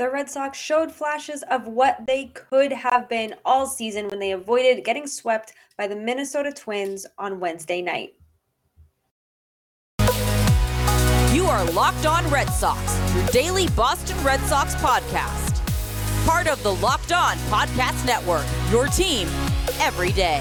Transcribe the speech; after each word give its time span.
The 0.00 0.08
Red 0.08 0.30
Sox 0.30 0.56
showed 0.56 0.90
flashes 0.90 1.42
of 1.50 1.66
what 1.66 2.06
they 2.06 2.28
could 2.28 2.72
have 2.72 3.06
been 3.06 3.34
all 3.44 3.66
season 3.66 4.08
when 4.08 4.18
they 4.18 4.32
avoided 4.32 4.82
getting 4.82 5.06
swept 5.06 5.52
by 5.76 5.86
the 5.86 5.94
Minnesota 5.94 6.50
Twins 6.52 7.06
on 7.18 7.38
Wednesday 7.38 7.82
night. 7.82 8.14
You 11.34 11.44
are 11.44 11.66
Locked 11.72 12.06
On 12.06 12.26
Red 12.30 12.48
Sox, 12.48 12.98
your 13.14 13.26
daily 13.26 13.68
Boston 13.76 14.16
Red 14.24 14.40
Sox 14.46 14.74
podcast. 14.76 15.60
Part 16.26 16.46
of 16.46 16.62
the 16.62 16.72
Locked 16.76 17.12
On 17.12 17.36
Podcast 17.50 18.06
Network, 18.06 18.46
your 18.70 18.86
team 18.86 19.28
every 19.80 20.12
day. 20.12 20.40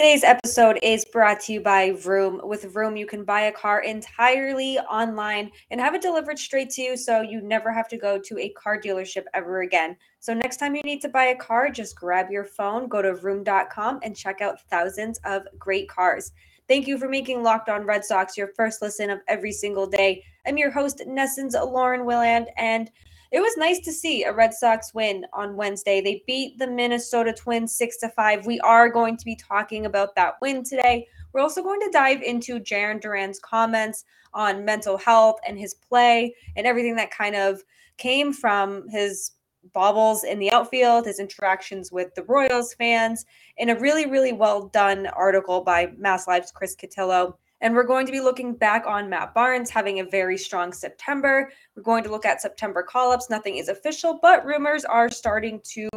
Today's 0.00 0.24
episode 0.24 0.78
is 0.82 1.04
brought 1.04 1.40
to 1.40 1.52
you 1.52 1.60
by 1.60 1.90
Vroom. 1.90 2.40
With 2.42 2.64
Vroom, 2.72 2.96
you 2.96 3.04
can 3.04 3.22
buy 3.22 3.42
a 3.42 3.52
car 3.52 3.80
entirely 3.82 4.78
online 4.78 5.50
and 5.70 5.78
have 5.78 5.94
it 5.94 6.00
delivered 6.00 6.38
straight 6.38 6.70
to 6.70 6.80
you 6.80 6.96
so 6.96 7.20
you 7.20 7.42
never 7.42 7.70
have 7.70 7.86
to 7.88 7.98
go 7.98 8.18
to 8.18 8.38
a 8.38 8.48
car 8.48 8.80
dealership 8.80 9.24
ever 9.34 9.60
again. 9.60 9.94
So, 10.18 10.32
next 10.32 10.56
time 10.56 10.74
you 10.74 10.80
need 10.84 11.02
to 11.02 11.10
buy 11.10 11.24
a 11.24 11.36
car, 11.36 11.68
just 11.68 11.96
grab 11.96 12.30
your 12.30 12.44
phone, 12.44 12.88
go 12.88 13.02
to 13.02 13.14
vroom.com, 13.14 14.00
and 14.02 14.16
check 14.16 14.40
out 14.40 14.62
thousands 14.70 15.20
of 15.26 15.42
great 15.58 15.86
cars. 15.90 16.32
Thank 16.66 16.86
you 16.86 16.96
for 16.96 17.06
making 17.06 17.42
Locked 17.42 17.68
On 17.68 17.84
Red 17.84 18.02
Sox 18.02 18.38
your 18.38 18.48
first 18.56 18.80
listen 18.80 19.10
of 19.10 19.20
every 19.28 19.52
single 19.52 19.86
day. 19.86 20.24
I'm 20.46 20.56
your 20.56 20.70
host, 20.70 21.02
NESN's 21.06 21.52
Lauren 21.52 22.06
Willand, 22.06 22.46
and 22.56 22.90
it 23.32 23.40
was 23.40 23.56
nice 23.56 23.78
to 23.80 23.92
see 23.92 24.24
a 24.24 24.32
Red 24.32 24.52
Sox 24.52 24.92
win 24.92 25.24
on 25.32 25.56
Wednesday. 25.56 26.00
They 26.00 26.24
beat 26.26 26.58
the 26.58 26.66
Minnesota 26.66 27.32
Twins 27.32 27.74
6 27.76 27.98
to 27.98 28.08
5. 28.08 28.46
We 28.46 28.58
are 28.60 28.88
going 28.88 29.16
to 29.16 29.24
be 29.24 29.36
talking 29.36 29.86
about 29.86 30.14
that 30.16 30.34
win 30.42 30.64
today. 30.64 31.06
We're 31.32 31.42
also 31.42 31.62
going 31.62 31.80
to 31.80 31.90
dive 31.92 32.22
into 32.22 32.58
Jarren 32.58 33.00
Duran's 33.00 33.38
comments 33.38 34.04
on 34.34 34.64
mental 34.64 34.98
health 34.98 35.38
and 35.46 35.58
his 35.58 35.74
play 35.74 36.34
and 36.56 36.66
everything 36.66 36.96
that 36.96 37.12
kind 37.12 37.36
of 37.36 37.62
came 37.98 38.32
from 38.32 38.88
his 38.88 39.32
bobbles 39.72 40.24
in 40.24 40.38
the 40.38 40.50
outfield, 40.52 41.06
his 41.06 41.20
interactions 41.20 41.92
with 41.92 42.14
the 42.14 42.24
Royals 42.24 42.74
fans, 42.74 43.26
in 43.58 43.68
a 43.68 43.78
really, 43.78 44.06
really 44.06 44.32
well 44.32 44.66
done 44.68 45.06
article 45.08 45.62
by 45.62 45.92
Mass 45.98 46.26
Live's 46.26 46.50
Chris 46.50 46.74
Cotillo. 46.74 47.34
And 47.60 47.74
we're 47.74 47.84
going 47.84 48.06
to 48.06 48.12
be 48.12 48.20
looking 48.20 48.54
back 48.54 48.84
on 48.86 49.10
Matt 49.10 49.34
Barnes 49.34 49.70
having 49.70 50.00
a 50.00 50.04
very 50.04 50.38
strong 50.38 50.72
September. 50.72 51.52
We're 51.76 51.82
going 51.82 52.04
to 52.04 52.10
look 52.10 52.24
at 52.24 52.40
September 52.40 52.82
call 52.82 53.12
ups. 53.12 53.28
Nothing 53.28 53.56
is 53.56 53.68
official, 53.68 54.18
but 54.22 54.44
rumors 54.46 54.84
are 54.84 55.10
starting 55.10 55.60
to 55.72 55.88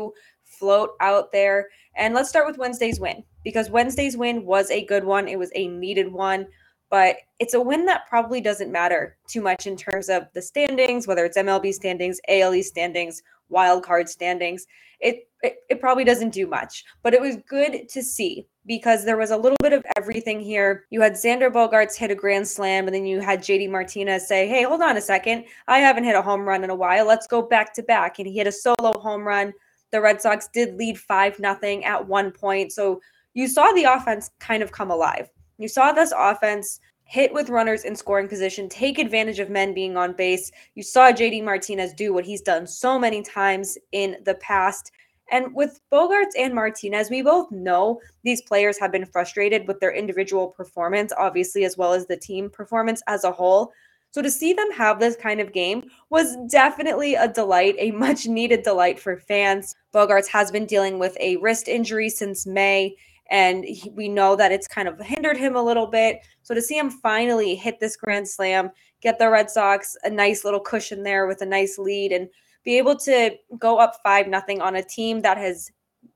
float 0.44 0.92
out 1.00 1.32
there. 1.32 1.70
And 1.96 2.14
let's 2.14 2.30
start 2.30 2.48
with 2.48 2.58
Wednesday's 2.58 3.00
win 3.00 3.24
because 3.44 3.70
Wednesday's 3.70 4.18
win 4.18 4.46
was 4.46 4.70
a 4.72 4.86
good 4.86 5.04
one. 5.04 5.28
It 5.28 5.40
was 5.40 5.52
a 5.56 5.68
needed 5.68 6.12
one, 6.12 6.48
but 6.90 7.18
it's 7.40 7.54
a 7.54 7.62
win 7.62 7.86
that 7.86 8.08
probably 8.10 8.42
doesn't 8.42 8.72
matter 8.72 9.18
too 9.28 9.42
much 9.42 9.66
in 9.66 9.78
terms 9.78 10.10
of 10.10 10.28
the 10.34 10.42
standings, 10.42 11.08
whether 11.08 11.26
it's 11.26 11.38
MLB 11.38 11.74
standings, 11.74 12.20
ALE 12.28 12.62
standings, 12.64 13.22
wild 13.50 13.84
card 13.84 14.10
standings. 14.10 14.66
It, 15.00 15.28
it, 15.44 15.58
it 15.70 15.80
probably 15.80 16.04
doesn't 16.04 16.34
do 16.34 16.48
much, 16.48 16.84
but 17.04 17.14
it 17.14 17.22
was 17.22 17.38
good 17.48 17.90
to 17.90 18.02
see 18.02 18.48
because 18.66 19.04
there 19.04 19.18
was 19.18 19.32
a 19.32 19.38
little 19.38 19.58
bit 19.62 19.74
of 19.74 19.84
everything 19.98 20.40
here. 20.40 20.86
You 20.90 21.02
had 21.02 21.14
Xander 21.14 21.52
Bogaerts 21.52 21.96
hit 21.96 22.12
a 22.12 22.16
grand 22.16 22.48
slam, 22.48 22.88
and 22.88 22.96
then 22.96 23.06
you 23.06 23.20
had 23.20 23.42
JD 23.42 23.70
Martinez 23.70 24.28
say, 24.28 24.48
Hey, 24.48 24.64
hold 24.64 24.82
on 24.82 24.98
a 24.98 25.02
second. 25.02 25.46
I 25.68 25.80
haven't 25.80 26.06
hit 26.06 26.16
a 26.16 26.22
home 26.22 26.42
run 26.42 26.64
in 26.64 26.70
a 26.70 26.76
while. 26.76 27.06
Let's 27.06 27.28
go 27.28 27.42
back 27.42 27.74
to 27.76 27.84
back. 27.84 28.20
And 28.20 28.28
he 28.28 28.38
hit 28.38 28.48
a 28.48 28.52
solo 28.52 29.00
home 29.00 29.26
run. 29.28 29.54
The 29.92 30.02
Red 30.02 30.22
Sox 30.22 30.48
did 30.54 30.76
lead 30.76 30.98
5 30.98 31.40
nothing 31.40 31.86
at 31.86 32.08
one 32.08 32.32
point. 32.32 32.72
So 32.72 33.00
you 33.34 33.48
saw 33.48 33.72
the 33.72 33.84
offense 33.84 34.32
kind 34.40 34.64
of 34.64 34.72
come 34.72 34.92
alive. 34.92 35.30
You 35.58 35.68
saw 35.68 35.92
this 35.92 36.14
offense 36.18 36.80
hit 37.06 37.34
with 37.34 37.50
runners 37.50 37.84
in 37.84 37.96
scoring 37.96 38.28
position, 38.28 38.70
take 38.70 38.98
advantage 38.98 39.40
of 39.40 39.50
men 39.50 39.74
being 39.74 39.98
on 39.98 40.14
base. 40.14 40.52
You 40.76 40.84
saw 40.84 41.12
JD 41.12 41.44
Martinez 41.44 41.94
do 41.94 42.14
what 42.14 42.26
he's 42.26 42.42
done 42.42 42.66
so 42.66 42.98
many 42.98 43.22
times 43.22 43.78
in 43.92 44.18
the 44.26 44.36
past. 44.36 44.92
And 45.32 45.54
with 45.56 45.80
Bogaerts 45.92 46.38
and 46.38 46.54
Martinez, 46.54 47.10
we 47.10 47.22
both 47.22 47.52
know 47.52 48.00
these 48.24 48.42
players 48.42 48.80
have 48.80 48.92
been 48.92 49.06
frustrated 49.06 49.68
with 49.68 49.80
their 49.80 49.94
individual 49.94 50.50
performance, 50.50 51.14
obviously, 51.18 51.66
as 51.66 51.78
well 51.78 51.94
as 51.94 52.06
the 52.06 52.18
team 52.18 52.50
performance 52.50 53.02
as 53.08 53.24
a 53.24 53.32
whole. 53.32 53.72
So 54.14 54.22
to 54.22 54.30
see 54.30 54.54
them 54.54 54.72
have 54.74 55.00
this 55.00 55.16
kind 55.16 55.40
of 55.40 55.54
game 55.54 55.90
was 56.12 56.38
definitely 56.48 57.16
a 57.16 57.28
delight, 57.28 57.76
a 57.80 57.92
much 58.06 58.28
needed 58.28 58.62
delight 58.62 59.00
for 59.00 59.18
fans. 59.18 59.76
Bogaerts 59.94 60.28
has 60.28 60.52
been 60.52 60.66
dealing 60.66 61.00
with 61.00 61.18
a 61.20 61.38
wrist 61.38 61.68
injury 61.68 62.10
since 62.10 62.46
May, 62.46 62.96
and 63.32 63.64
he, 63.64 63.90
we 63.90 64.08
know 64.08 64.36
that 64.36 64.52
it's 64.52 64.68
kind 64.68 64.88
of 64.88 65.00
hindered 65.00 65.38
him 65.38 65.56
a 65.56 65.64
little 65.64 65.88
bit. 65.88 66.20
So 66.44 66.54
to 66.54 66.62
see 66.62 66.78
him 66.78 66.92
finally 66.92 67.56
hit 67.56 67.80
this 67.80 67.96
grand 67.96 68.28
slam, 68.28 68.70
get 69.02 69.18
the 69.18 69.30
Red 69.30 69.50
Sox 69.50 69.98
a 70.04 70.10
nice 70.12 70.46
little 70.46 70.60
cushion 70.60 71.02
there 71.02 71.26
with 71.26 71.42
a 71.42 71.46
nice 71.46 71.80
lead, 71.80 72.12
and 72.12 72.30
be 72.64 72.78
able 72.78 72.96
to 72.98 73.36
go 73.58 73.78
up 73.78 74.00
five 74.04 74.28
nothing 74.28 74.62
on 74.62 74.76
a 74.76 74.84
team 74.84 75.22
that 75.22 75.38
has 75.38 75.72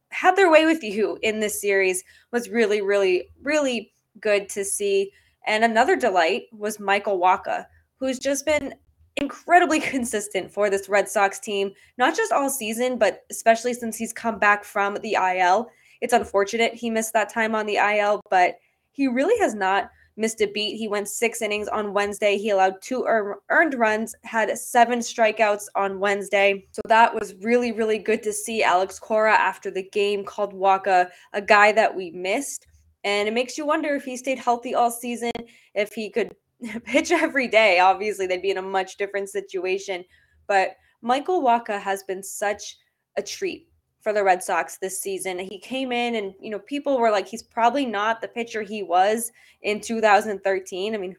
had 0.10 0.36
their 0.36 0.52
way 0.52 0.66
with 0.66 0.84
you 0.84 1.18
in 1.22 1.40
this 1.40 1.60
series 1.60 2.04
was 2.32 2.50
really, 2.50 2.82
really, 2.82 3.30
really 3.42 3.94
good 4.20 4.50
to 4.50 4.64
see. 4.64 5.12
And 5.46 5.64
another 5.64 5.96
delight 5.96 6.44
was 6.52 6.80
Michael 6.80 7.20
Wacha, 7.20 7.66
who's 8.00 8.20
just 8.20 8.46
been 8.46 8.74
incredibly 9.18 9.80
consistent 9.82 10.52
for 10.52 10.70
this 10.70 10.90
Red 10.90 11.10
Sox 11.10 11.40
team, 11.40 11.72
not 11.98 12.16
just 12.16 12.32
all 12.32 12.50
season, 12.50 12.98
but 12.98 13.24
especially 13.30 13.74
since 13.74 13.98
he's 13.98 14.14
come 14.14 14.40
back 14.40 14.64
from 14.64 14.98
the 15.02 15.14
IL. 15.16 15.70
It's 16.02 16.14
unfortunate 16.14 16.74
he 16.74 16.90
missed 16.90 17.14
that 17.14 17.30
time 17.30 17.56
on 17.56 17.66
the 17.66 17.76
IL, 17.76 18.22
but 18.30 18.58
he 18.92 19.08
really 19.08 19.38
has 19.40 19.54
not 19.54 19.90
missed 20.18 20.42
a 20.42 20.48
beat. 20.48 20.78
He 20.78 20.88
went 20.88 21.08
six 21.08 21.42
innings 21.42 21.68
on 21.68 21.94
Wednesday. 21.94 22.38
He 22.38 22.50
allowed 22.50 22.82
two 22.82 23.06
earned 23.06 23.74
runs, 23.76 24.16
had 24.24 24.56
seven 24.58 25.00
strikeouts 25.00 25.66
on 25.76 26.00
Wednesday. 26.00 26.66
So 26.72 26.82
that 26.88 27.14
was 27.14 27.36
really, 27.36 27.72
really 27.72 28.00
good 28.00 28.24
to 28.24 28.34
see. 28.34 28.64
Alex 28.64 29.00
Cora 29.00 29.34
after 29.34 29.72
the 29.72 29.88
game 29.90 30.26
called 30.26 30.54
Wacha, 30.54 31.10
a 31.34 31.42
guy 31.42 31.72
that 31.72 31.96
we 31.96 32.12
missed. 32.12 32.68
And 33.04 33.28
it 33.28 33.34
makes 33.34 33.58
you 33.58 33.66
wonder 33.66 33.96
if 33.96 34.04
he 34.04 34.18
stayed 34.18 34.40
healthy 34.40 34.76
all 34.76 34.92
season, 34.92 35.32
if 35.76 35.94
he 35.94 36.10
could 36.10 36.36
pitch 36.84 37.12
every 37.12 37.48
day. 37.48 37.80
Obviously, 37.80 38.28
they'd 38.28 38.42
be 38.42 38.52
in 38.52 38.58
a 38.58 38.62
much 38.62 38.98
different 38.98 39.30
situation. 39.30 40.04
But 40.48 40.76
Michael 41.02 41.44
Wacha 41.44 41.80
has 41.80 42.04
been 42.04 42.24
such 42.24 42.78
a 43.18 43.22
treat 43.22 43.67
for 44.08 44.14
the 44.14 44.24
Red 44.24 44.42
Sox 44.42 44.78
this 44.78 45.02
season. 45.02 45.38
He 45.38 45.60
came 45.60 45.92
in 45.92 46.16
and, 46.16 46.34
you 46.40 46.50
know, 46.50 46.60
people 46.60 46.98
were 46.98 47.12
like, 47.12 47.28
he's 47.28 47.44
probably 47.44 47.86
not 47.86 48.22
the 48.22 48.30
pitcher 48.30 48.62
he 48.62 48.82
was 48.82 49.34
in 49.64 49.82
2013. 49.82 50.96
I 50.96 50.98
mean, 50.98 51.14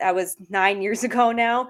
that 0.00 0.12
was 0.12 0.36
nine 0.50 0.82
years 0.82 1.04
ago 1.04 1.30
now. 1.30 1.68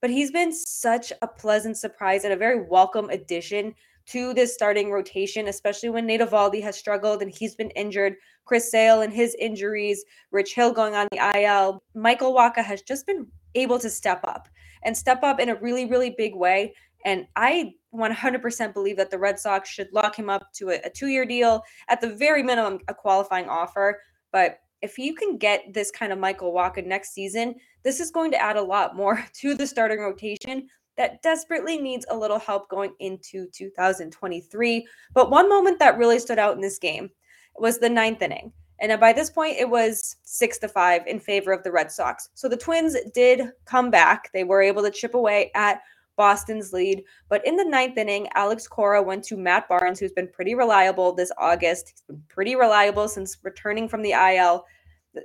But 0.00 0.08
he's 0.08 0.30
been 0.30 0.54
such 0.54 1.12
a 1.20 1.28
pleasant 1.28 1.76
surprise 1.76 2.24
and 2.24 2.32
a 2.32 2.36
very 2.36 2.66
welcome 2.66 3.10
addition 3.10 3.74
to 4.06 4.32
this 4.32 4.54
starting 4.54 4.90
rotation, 4.90 5.48
especially 5.48 5.90
when 5.90 6.06
Nate 6.06 6.22
Eovaldi 6.22 6.62
has 6.62 6.78
struggled 6.78 7.20
and 7.20 7.30
he's 7.30 7.54
been 7.54 7.68
injured. 7.72 8.14
Chris 8.46 8.70
Sale 8.70 9.02
and 9.02 9.12
his 9.12 9.36
injuries, 9.38 10.02
Rich 10.30 10.54
Hill 10.54 10.72
going 10.72 10.94
on 10.94 11.08
the 11.12 11.38
IL. 11.38 11.82
Michael 11.94 12.32
Wacha 12.32 12.64
has 12.64 12.80
just 12.80 13.06
been 13.06 13.26
able 13.54 13.78
to 13.80 13.90
step 13.90 14.20
up 14.24 14.48
and 14.82 14.96
step 14.96 15.22
up 15.22 15.40
in 15.40 15.50
a 15.50 15.56
really, 15.56 15.84
really 15.84 16.14
big 16.16 16.34
way. 16.34 16.74
And 17.04 17.26
I 17.36 17.74
100% 17.94 18.74
believe 18.74 18.96
that 18.96 19.10
the 19.10 19.18
Red 19.18 19.38
Sox 19.38 19.68
should 19.68 19.92
lock 19.92 20.16
him 20.16 20.28
up 20.28 20.52
to 20.54 20.70
a, 20.70 20.80
a 20.84 20.90
two 20.90 21.08
year 21.08 21.24
deal, 21.24 21.62
at 21.88 22.00
the 22.00 22.14
very 22.14 22.42
minimum, 22.42 22.80
a 22.88 22.94
qualifying 22.94 23.48
offer. 23.48 24.00
But 24.32 24.58
if 24.82 24.98
you 24.98 25.14
can 25.14 25.38
get 25.38 25.72
this 25.72 25.90
kind 25.90 26.12
of 26.12 26.18
Michael 26.18 26.52
Wacha 26.52 26.84
next 26.84 27.14
season, 27.14 27.54
this 27.84 28.00
is 28.00 28.10
going 28.10 28.30
to 28.32 28.42
add 28.42 28.56
a 28.56 28.62
lot 28.62 28.96
more 28.96 29.24
to 29.40 29.54
the 29.54 29.66
starting 29.66 30.00
rotation 30.00 30.68
that 30.96 31.22
desperately 31.22 31.78
needs 31.78 32.06
a 32.08 32.16
little 32.16 32.38
help 32.38 32.68
going 32.68 32.92
into 33.00 33.48
2023. 33.52 34.86
But 35.12 35.30
one 35.30 35.48
moment 35.48 35.78
that 35.78 35.98
really 35.98 36.18
stood 36.18 36.38
out 36.38 36.54
in 36.54 36.60
this 36.60 36.78
game 36.78 37.10
was 37.56 37.78
the 37.78 37.88
ninth 37.88 38.22
inning. 38.22 38.52
And 38.80 38.98
by 39.00 39.12
this 39.12 39.30
point, 39.30 39.56
it 39.56 39.68
was 39.68 40.16
six 40.24 40.58
to 40.58 40.68
five 40.68 41.06
in 41.06 41.20
favor 41.20 41.52
of 41.52 41.62
the 41.62 41.72
Red 41.72 41.90
Sox. 41.90 42.28
So 42.34 42.48
the 42.48 42.56
Twins 42.56 42.96
did 43.14 43.52
come 43.64 43.90
back. 43.90 44.30
They 44.32 44.44
were 44.44 44.62
able 44.62 44.82
to 44.82 44.90
chip 44.90 45.14
away 45.14 45.50
at 45.54 45.80
Boston's 46.16 46.72
lead. 46.72 47.04
But 47.28 47.46
in 47.46 47.56
the 47.56 47.64
ninth 47.64 47.98
inning, 47.98 48.28
Alex 48.34 48.66
Cora 48.66 49.02
went 49.02 49.24
to 49.24 49.36
Matt 49.36 49.68
Barnes, 49.68 49.98
who's 49.98 50.12
been 50.12 50.28
pretty 50.28 50.54
reliable 50.54 51.12
this 51.12 51.32
August. 51.38 51.88
He's 51.88 52.02
been 52.02 52.22
pretty 52.28 52.56
reliable 52.56 53.08
since 53.08 53.38
returning 53.42 53.88
from 53.88 54.02
the 54.02 54.12
IL. 54.12 54.64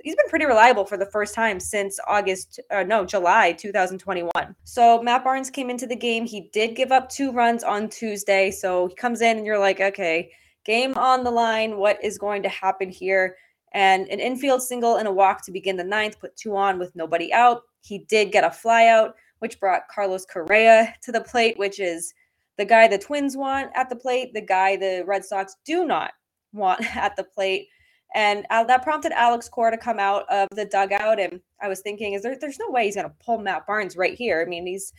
He's 0.04 0.14
been 0.14 0.28
pretty 0.28 0.44
reliable 0.44 0.84
for 0.84 0.96
the 0.96 1.06
first 1.06 1.34
time 1.34 1.58
since 1.58 1.98
August, 2.06 2.60
uh, 2.70 2.84
no, 2.84 3.04
July 3.04 3.52
2021. 3.52 4.30
So 4.64 5.02
Matt 5.02 5.24
Barnes 5.24 5.50
came 5.50 5.68
into 5.68 5.86
the 5.86 5.96
game. 5.96 6.26
He 6.26 6.48
did 6.52 6.76
give 6.76 6.92
up 6.92 7.08
two 7.08 7.32
runs 7.32 7.64
on 7.64 7.88
Tuesday. 7.88 8.50
So 8.52 8.86
he 8.86 8.94
comes 8.94 9.20
in 9.20 9.38
and 9.38 9.46
you're 9.46 9.58
like, 9.58 9.80
okay, 9.80 10.30
game 10.64 10.94
on 10.94 11.24
the 11.24 11.30
line. 11.30 11.76
What 11.76 12.02
is 12.04 12.18
going 12.18 12.42
to 12.44 12.48
happen 12.48 12.88
here? 12.88 13.36
And 13.72 14.08
an 14.08 14.20
infield 14.20 14.62
single 14.62 14.96
and 14.96 15.08
a 15.08 15.12
walk 15.12 15.44
to 15.44 15.52
begin 15.52 15.76
the 15.76 15.84
ninth, 15.84 16.20
put 16.20 16.36
two 16.36 16.56
on 16.56 16.78
with 16.78 16.94
nobody 16.94 17.32
out. 17.32 17.62
He 17.82 17.98
did 17.98 18.32
get 18.32 18.44
a 18.44 18.48
flyout 18.48 19.14
which 19.40 19.60
brought 19.60 19.88
Carlos 19.88 20.24
Correa 20.24 20.94
to 21.02 21.12
the 21.12 21.20
plate, 21.20 21.58
which 21.58 21.80
is 21.80 22.14
the 22.56 22.64
guy 22.64 22.88
the 22.88 22.98
Twins 22.98 23.36
want 23.36 23.70
at 23.74 23.88
the 23.88 23.96
plate, 23.96 24.32
the 24.32 24.40
guy 24.40 24.76
the 24.76 25.02
Red 25.06 25.24
Sox 25.24 25.56
do 25.64 25.84
not 25.84 26.12
want 26.52 26.84
at 26.96 27.16
the 27.16 27.24
plate. 27.24 27.68
And 28.14 28.44
that 28.50 28.82
prompted 28.82 29.12
Alex 29.12 29.48
Cora 29.48 29.70
to 29.70 29.78
come 29.78 30.00
out 30.00 30.28
of 30.30 30.48
the 30.50 30.64
dugout. 30.64 31.20
And 31.20 31.40
I 31.62 31.68
was 31.68 31.80
thinking, 31.80 32.14
is 32.14 32.22
there, 32.22 32.36
there's 32.36 32.58
no 32.58 32.70
way 32.70 32.86
he's 32.86 32.96
going 32.96 33.06
to 33.06 33.14
pull 33.24 33.38
Matt 33.38 33.66
Barnes 33.66 33.96
right 33.96 34.14
here. 34.14 34.42
I 34.44 34.48
mean, 34.48 34.66
he's, 34.66 34.92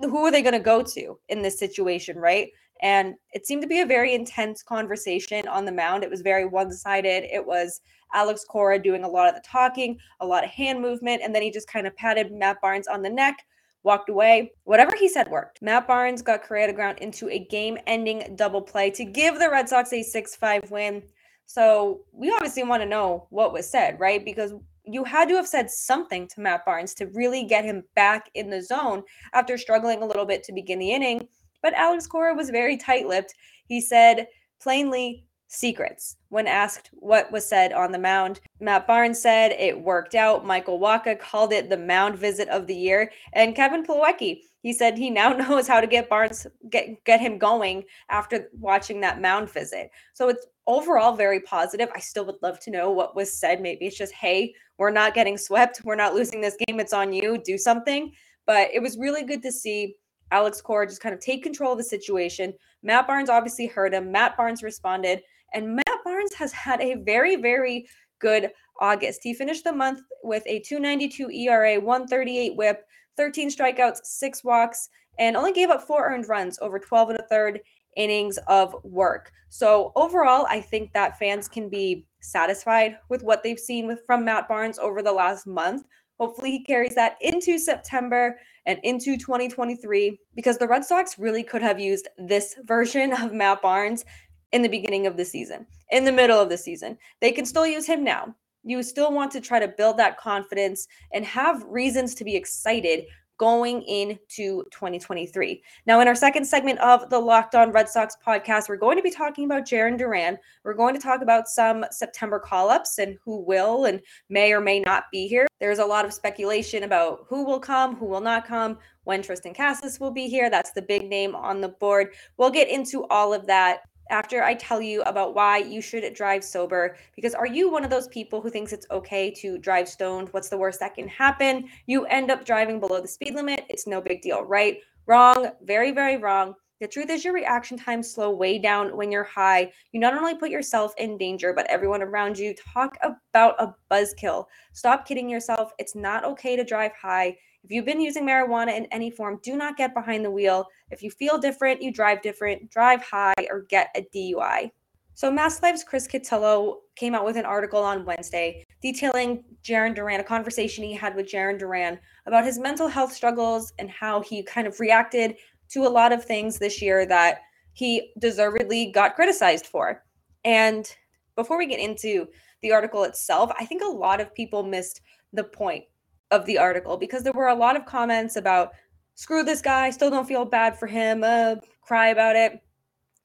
who 0.00 0.24
are 0.24 0.30
they 0.30 0.40
going 0.40 0.54
to 0.54 0.60
go 0.60 0.82
to 0.82 1.18
in 1.28 1.42
this 1.42 1.58
situation, 1.58 2.16
right? 2.16 2.48
And 2.82 3.14
it 3.32 3.46
seemed 3.46 3.60
to 3.62 3.68
be 3.68 3.80
a 3.80 3.86
very 3.86 4.14
intense 4.14 4.62
conversation 4.62 5.46
on 5.48 5.66
the 5.66 5.72
mound. 5.72 6.02
It 6.02 6.10
was 6.10 6.22
very 6.22 6.46
one 6.46 6.72
sided. 6.72 7.24
It 7.30 7.44
was 7.44 7.82
Alex 8.14 8.44
Cora 8.48 8.78
doing 8.78 9.04
a 9.04 9.08
lot 9.08 9.28
of 9.28 9.34
the 9.34 9.46
talking, 9.46 9.98
a 10.20 10.26
lot 10.26 10.44
of 10.44 10.50
hand 10.50 10.80
movement, 10.80 11.22
and 11.22 11.34
then 11.34 11.42
he 11.42 11.50
just 11.50 11.68
kind 11.68 11.86
of 11.86 11.94
patted 11.96 12.32
Matt 12.32 12.60
Barnes 12.62 12.88
on 12.88 13.02
the 13.02 13.10
neck, 13.10 13.36
walked 13.82 14.10
away. 14.10 14.52
Whatever 14.64 14.96
he 14.96 15.08
said 15.08 15.30
worked. 15.30 15.62
Matt 15.62 15.86
Barnes 15.86 16.22
got 16.22 16.42
Correa 16.42 16.72
ground 16.72 16.98
into 16.98 17.28
a 17.28 17.38
game 17.38 17.78
ending 17.86 18.34
double 18.36 18.62
play 18.62 18.90
to 18.90 19.04
give 19.04 19.38
the 19.38 19.50
Red 19.50 19.68
Sox 19.68 19.92
a 19.92 20.02
6 20.02 20.36
5 20.36 20.70
win. 20.70 21.02
So 21.46 22.02
we 22.12 22.30
obviously 22.30 22.62
want 22.62 22.82
to 22.82 22.88
know 22.88 23.26
what 23.30 23.52
was 23.52 23.68
said, 23.68 23.98
right? 23.98 24.24
Because 24.24 24.54
you 24.84 25.04
had 25.04 25.28
to 25.28 25.36
have 25.36 25.46
said 25.46 25.70
something 25.70 26.28
to 26.28 26.40
Matt 26.40 26.64
Barnes 26.64 26.94
to 26.94 27.06
really 27.08 27.44
get 27.44 27.64
him 27.64 27.82
back 27.94 28.30
in 28.34 28.50
the 28.50 28.62
zone 28.62 29.02
after 29.32 29.58
struggling 29.58 30.02
a 30.02 30.06
little 30.06 30.24
bit 30.24 30.42
to 30.44 30.52
begin 30.52 30.78
the 30.78 30.92
inning. 30.92 31.26
But 31.62 31.74
Alex 31.74 32.06
Cora 32.06 32.34
was 32.34 32.50
very 32.50 32.76
tight 32.76 33.06
lipped. 33.06 33.34
He 33.66 33.80
said 33.80 34.26
plainly, 34.60 35.24
secrets. 35.50 36.16
When 36.28 36.46
asked 36.46 36.90
what 36.92 37.30
was 37.32 37.44
said 37.44 37.72
on 37.72 37.90
the 37.90 37.98
mound, 37.98 38.40
Matt 38.60 38.86
Barnes 38.86 39.20
said 39.20 39.50
it 39.52 39.78
worked 39.78 40.14
out. 40.14 40.46
Michael 40.46 40.78
Wacha 40.78 41.18
called 41.18 41.52
it 41.52 41.68
the 41.68 41.76
mound 41.76 42.16
visit 42.16 42.48
of 42.48 42.68
the 42.68 42.74
year. 42.74 43.10
And 43.32 43.56
Kevin 43.56 43.84
Plawecki, 43.84 44.42
he 44.62 44.72
said 44.72 44.96
he 44.96 45.10
now 45.10 45.32
knows 45.32 45.66
how 45.66 45.80
to 45.80 45.88
get 45.88 46.08
Barnes 46.08 46.46
get 46.70 47.04
get 47.04 47.20
him 47.20 47.36
going 47.36 47.84
after 48.08 48.48
watching 48.58 49.00
that 49.00 49.20
mound 49.20 49.50
visit. 49.50 49.90
So 50.14 50.28
it's 50.28 50.46
overall 50.68 51.16
very 51.16 51.40
positive. 51.40 51.88
I 51.94 52.00
still 52.00 52.24
would 52.26 52.42
love 52.42 52.60
to 52.60 52.70
know 52.70 52.92
what 52.92 53.16
was 53.16 53.32
said. 53.32 53.60
Maybe 53.60 53.86
it's 53.86 53.98
just, 53.98 54.14
hey, 54.14 54.54
we're 54.78 54.92
not 54.92 55.14
getting 55.14 55.36
swept. 55.36 55.82
We're 55.84 55.96
not 55.96 56.14
losing 56.14 56.40
this 56.40 56.56
game. 56.66 56.78
It's 56.78 56.92
on 56.92 57.12
you. 57.12 57.38
Do 57.44 57.58
something. 57.58 58.12
But 58.46 58.68
it 58.72 58.80
was 58.80 58.96
really 58.96 59.24
good 59.24 59.42
to 59.42 59.50
see 59.50 59.96
Alex 60.30 60.60
Cora 60.60 60.86
just 60.86 61.00
kind 61.00 61.14
of 61.14 61.20
take 61.20 61.42
control 61.42 61.72
of 61.72 61.78
the 61.78 61.84
situation. 61.84 62.54
Matt 62.84 63.08
Barnes 63.08 63.28
obviously 63.30 63.66
heard 63.66 63.92
him. 63.92 64.12
Matt 64.12 64.36
Barnes 64.36 64.62
responded. 64.62 65.22
And 65.52 65.76
Matt 65.76 66.04
Barnes 66.04 66.34
has 66.34 66.52
had 66.52 66.80
a 66.80 66.96
very, 67.04 67.36
very 67.36 67.86
good 68.20 68.50
August. 68.80 69.20
He 69.22 69.34
finished 69.34 69.64
the 69.64 69.72
month 69.72 70.00
with 70.22 70.42
a 70.46 70.60
292 70.60 71.30
ERA, 71.30 71.80
138 71.80 72.56
whip, 72.56 72.84
13 73.16 73.50
strikeouts, 73.50 74.00
six 74.04 74.42
walks, 74.44 74.88
and 75.18 75.36
only 75.36 75.52
gave 75.52 75.70
up 75.70 75.86
four 75.86 76.06
earned 76.06 76.28
runs 76.28 76.58
over 76.60 76.78
12 76.78 77.10
and 77.10 77.18
a 77.18 77.26
third 77.28 77.60
innings 77.96 78.38
of 78.46 78.74
work. 78.84 79.32
So 79.48 79.92
overall, 79.96 80.46
I 80.48 80.60
think 80.60 80.92
that 80.92 81.18
fans 81.18 81.48
can 81.48 81.68
be 81.68 82.06
satisfied 82.20 82.98
with 83.08 83.22
what 83.22 83.42
they've 83.42 83.58
seen 83.58 83.86
with 83.86 84.00
from 84.06 84.24
Matt 84.24 84.48
Barnes 84.48 84.78
over 84.78 85.02
the 85.02 85.12
last 85.12 85.46
month. 85.46 85.84
Hopefully, 86.18 86.50
he 86.50 86.64
carries 86.64 86.94
that 86.94 87.16
into 87.20 87.58
September 87.58 88.38
and 88.66 88.78
into 88.82 89.16
2023 89.16 90.18
because 90.36 90.58
the 90.58 90.68
Red 90.68 90.84
Sox 90.84 91.18
really 91.18 91.42
could 91.42 91.62
have 91.62 91.80
used 91.80 92.08
this 92.18 92.56
version 92.64 93.12
of 93.12 93.32
Matt 93.32 93.62
Barnes 93.62 94.04
in 94.52 94.62
the 94.62 94.68
beginning 94.68 95.06
of 95.06 95.16
the 95.16 95.24
season, 95.24 95.66
in 95.90 96.04
the 96.04 96.12
middle 96.12 96.40
of 96.40 96.48
the 96.48 96.58
season. 96.58 96.98
They 97.20 97.32
can 97.32 97.46
still 97.46 97.66
use 97.66 97.86
him 97.86 98.04
now. 98.04 98.34
You 98.62 98.82
still 98.82 99.12
want 99.12 99.30
to 99.32 99.40
try 99.40 99.58
to 99.58 99.68
build 99.68 99.96
that 99.98 100.18
confidence 100.18 100.86
and 101.12 101.24
have 101.24 101.64
reasons 101.64 102.14
to 102.16 102.24
be 102.24 102.36
excited 102.36 103.04
going 103.40 103.80
into 103.84 104.62
2023. 104.70 105.62
Now, 105.86 106.00
in 106.00 106.08
our 106.08 106.14
second 106.14 106.44
segment 106.44 106.78
of 106.80 107.08
the 107.08 107.18
Locked 107.18 107.54
On 107.54 107.72
Red 107.72 107.88
Sox 107.88 108.14
podcast, 108.24 108.68
we're 108.68 108.76
going 108.76 108.98
to 108.98 109.02
be 109.02 109.10
talking 109.10 109.46
about 109.46 109.64
Jarren 109.64 109.96
Duran. 109.96 110.36
We're 110.62 110.74
going 110.74 110.94
to 110.94 111.00
talk 111.00 111.22
about 111.22 111.48
some 111.48 111.86
September 111.90 112.38
call 112.38 112.68
ups 112.68 112.98
and 112.98 113.16
who 113.24 113.38
will 113.38 113.86
and 113.86 113.98
may 114.28 114.52
or 114.52 114.60
may 114.60 114.80
not 114.80 115.04
be 115.10 115.26
here. 115.26 115.46
There's 115.58 115.78
a 115.78 115.86
lot 115.86 116.04
of 116.04 116.12
speculation 116.12 116.82
about 116.82 117.24
who 117.30 117.46
will 117.46 117.60
come, 117.60 117.96
who 117.96 118.04
will 118.04 118.20
not 118.20 118.46
come, 118.46 118.76
when 119.04 119.22
Triston 119.22 119.56
Casas 119.56 119.98
will 119.98 120.10
be 120.10 120.28
here. 120.28 120.50
That's 120.50 120.72
the 120.72 120.82
big 120.82 121.08
name 121.08 121.34
on 121.34 121.62
the 121.62 121.68
board. 121.68 122.08
We'll 122.36 122.50
get 122.50 122.68
into 122.68 123.06
all 123.06 123.32
of 123.32 123.46
that 123.46 123.80
after 124.10 124.42
I 124.42 124.54
tell 124.54 124.82
you 124.82 125.02
about 125.02 125.34
why 125.34 125.58
you 125.58 125.80
should 125.80 126.12
drive 126.14 126.44
sober. 126.44 126.96
Because 127.16 127.34
are 127.34 127.46
you 127.46 127.70
one 127.70 127.84
of 127.84 127.90
those 127.90 128.08
people 128.08 128.40
who 128.40 128.50
thinks 128.50 128.72
it's 128.72 128.86
okay 128.90 129.30
to 129.32 129.58
drive 129.58 129.88
stoned? 129.88 130.28
What's 130.30 130.48
the 130.48 130.58
worst 130.58 130.80
that 130.80 130.94
can 130.94 131.08
happen? 131.08 131.68
You 131.86 132.04
end 132.06 132.30
up 132.30 132.44
driving 132.44 132.80
below 132.80 133.00
the 133.00 133.08
speed 133.08 133.34
limit. 133.34 133.64
It's 133.68 133.86
no 133.86 134.00
big 134.00 134.22
deal, 134.22 134.42
right? 134.44 134.78
Wrong. 135.06 135.50
Very, 135.62 135.92
very 135.92 136.16
wrong. 136.16 136.54
The 136.80 136.88
truth 136.88 137.10
is, 137.10 137.26
your 137.26 137.34
reaction 137.34 137.76
times 137.76 138.10
slow 138.10 138.30
way 138.30 138.58
down 138.58 138.96
when 138.96 139.12
you're 139.12 139.22
high. 139.22 139.70
You 139.92 140.00
not 140.00 140.14
only 140.14 140.34
put 140.36 140.48
yourself 140.48 140.94
in 140.96 141.18
danger, 141.18 141.52
but 141.52 141.66
everyone 141.66 142.00
around 142.00 142.38
you. 142.38 142.54
Talk 142.54 142.96
about 143.02 143.60
a 143.60 143.74
buzzkill. 143.90 144.46
Stop 144.72 145.06
kidding 145.06 145.28
yourself. 145.28 145.72
It's 145.78 145.94
not 145.94 146.24
okay 146.24 146.56
to 146.56 146.64
drive 146.64 146.92
high. 146.92 147.36
If 147.62 147.70
you've 147.70 147.84
been 147.84 148.00
using 148.00 148.26
marijuana 148.26 148.76
in 148.76 148.86
any 148.86 149.10
form, 149.10 149.38
do 149.42 149.56
not 149.56 149.76
get 149.76 149.94
behind 149.94 150.24
the 150.24 150.30
wheel. 150.30 150.66
If 150.90 151.02
you 151.02 151.10
feel 151.10 151.38
different, 151.38 151.82
you 151.82 151.92
drive 151.92 152.22
different, 152.22 152.70
drive 152.70 153.02
high, 153.02 153.34
or 153.50 153.62
get 153.68 153.90
a 153.94 154.06
DUI. 154.14 154.70
So, 155.14 155.30
Mass 155.30 155.62
Live's 155.62 155.84
Chris 155.84 156.08
Cotillo 156.08 156.76
came 156.96 157.14
out 157.14 157.26
with 157.26 157.36
an 157.36 157.44
article 157.44 157.82
on 157.82 158.06
Wednesday 158.06 158.64
detailing 158.80 159.44
Jarren 159.62 159.94
Duran, 159.94 160.20
a 160.20 160.24
conversation 160.24 160.82
he 160.82 160.94
had 160.94 161.14
with 161.14 161.30
Jarren 161.30 161.58
Duran 161.58 161.98
about 162.24 162.44
his 162.44 162.58
mental 162.58 162.88
health 162.88 163.12
struggles 163.12 163.72
and 163.78 163.90
how 163.90 164.22
he 164.22 164.42
kind 164.42 164.66
of 164.66 164.80
reacted 164.80 165.36
to 165.70 165.86
a 165.86 165.88
lot 165.88 166.12
of 166.12 166.24
things 166.24 166.58
this 166.58 166.80
year 166.80 167.04
that 167.06 167.40
he 167.74 168.12
deservedly 168.18 168.90
got 168.92 169.14
criticized 169.14 169.66
for. 169.66 170.02
And 170.44 170.90
before 171.36 171.58
we 171.58 171.66
get 171.66 171.80
into 171.80 172.26
the 172.62 172.72
article 172.72 173.04
itself, 173.04 173.52
I 173.58 173.66
think 173.66 173.82
a 173.82 173.88
lot 173.88 174.20
of 174.20 174.34
people 174.34 174.62
missed 174.62 175.02
the 175.32 175.44
point 175.44 175.84
of 176.30 176.46
the 176.46 176.58
article 176.58 176.96
because 176.96 177.22
there 177.22 177.32
were 177.32 177.48
a 177.48 177.54
lot 177.54 177.76
of 177.76 177.84
comments 177.86 178.36
about 178.36 178.72
screw 179.14 179.42
this 179.42 179.60
guy, 179.60 179.90
still 179.90 180.10
don't 180.10 180.26
feel 180.26 180.44
bad 180.44 180.78
for 180.78 180.86
him, 180.86 181.22
uh, 181.22 181.56
cry 181.82 182.08
about 182.08 182.36
it. 182.36 182.60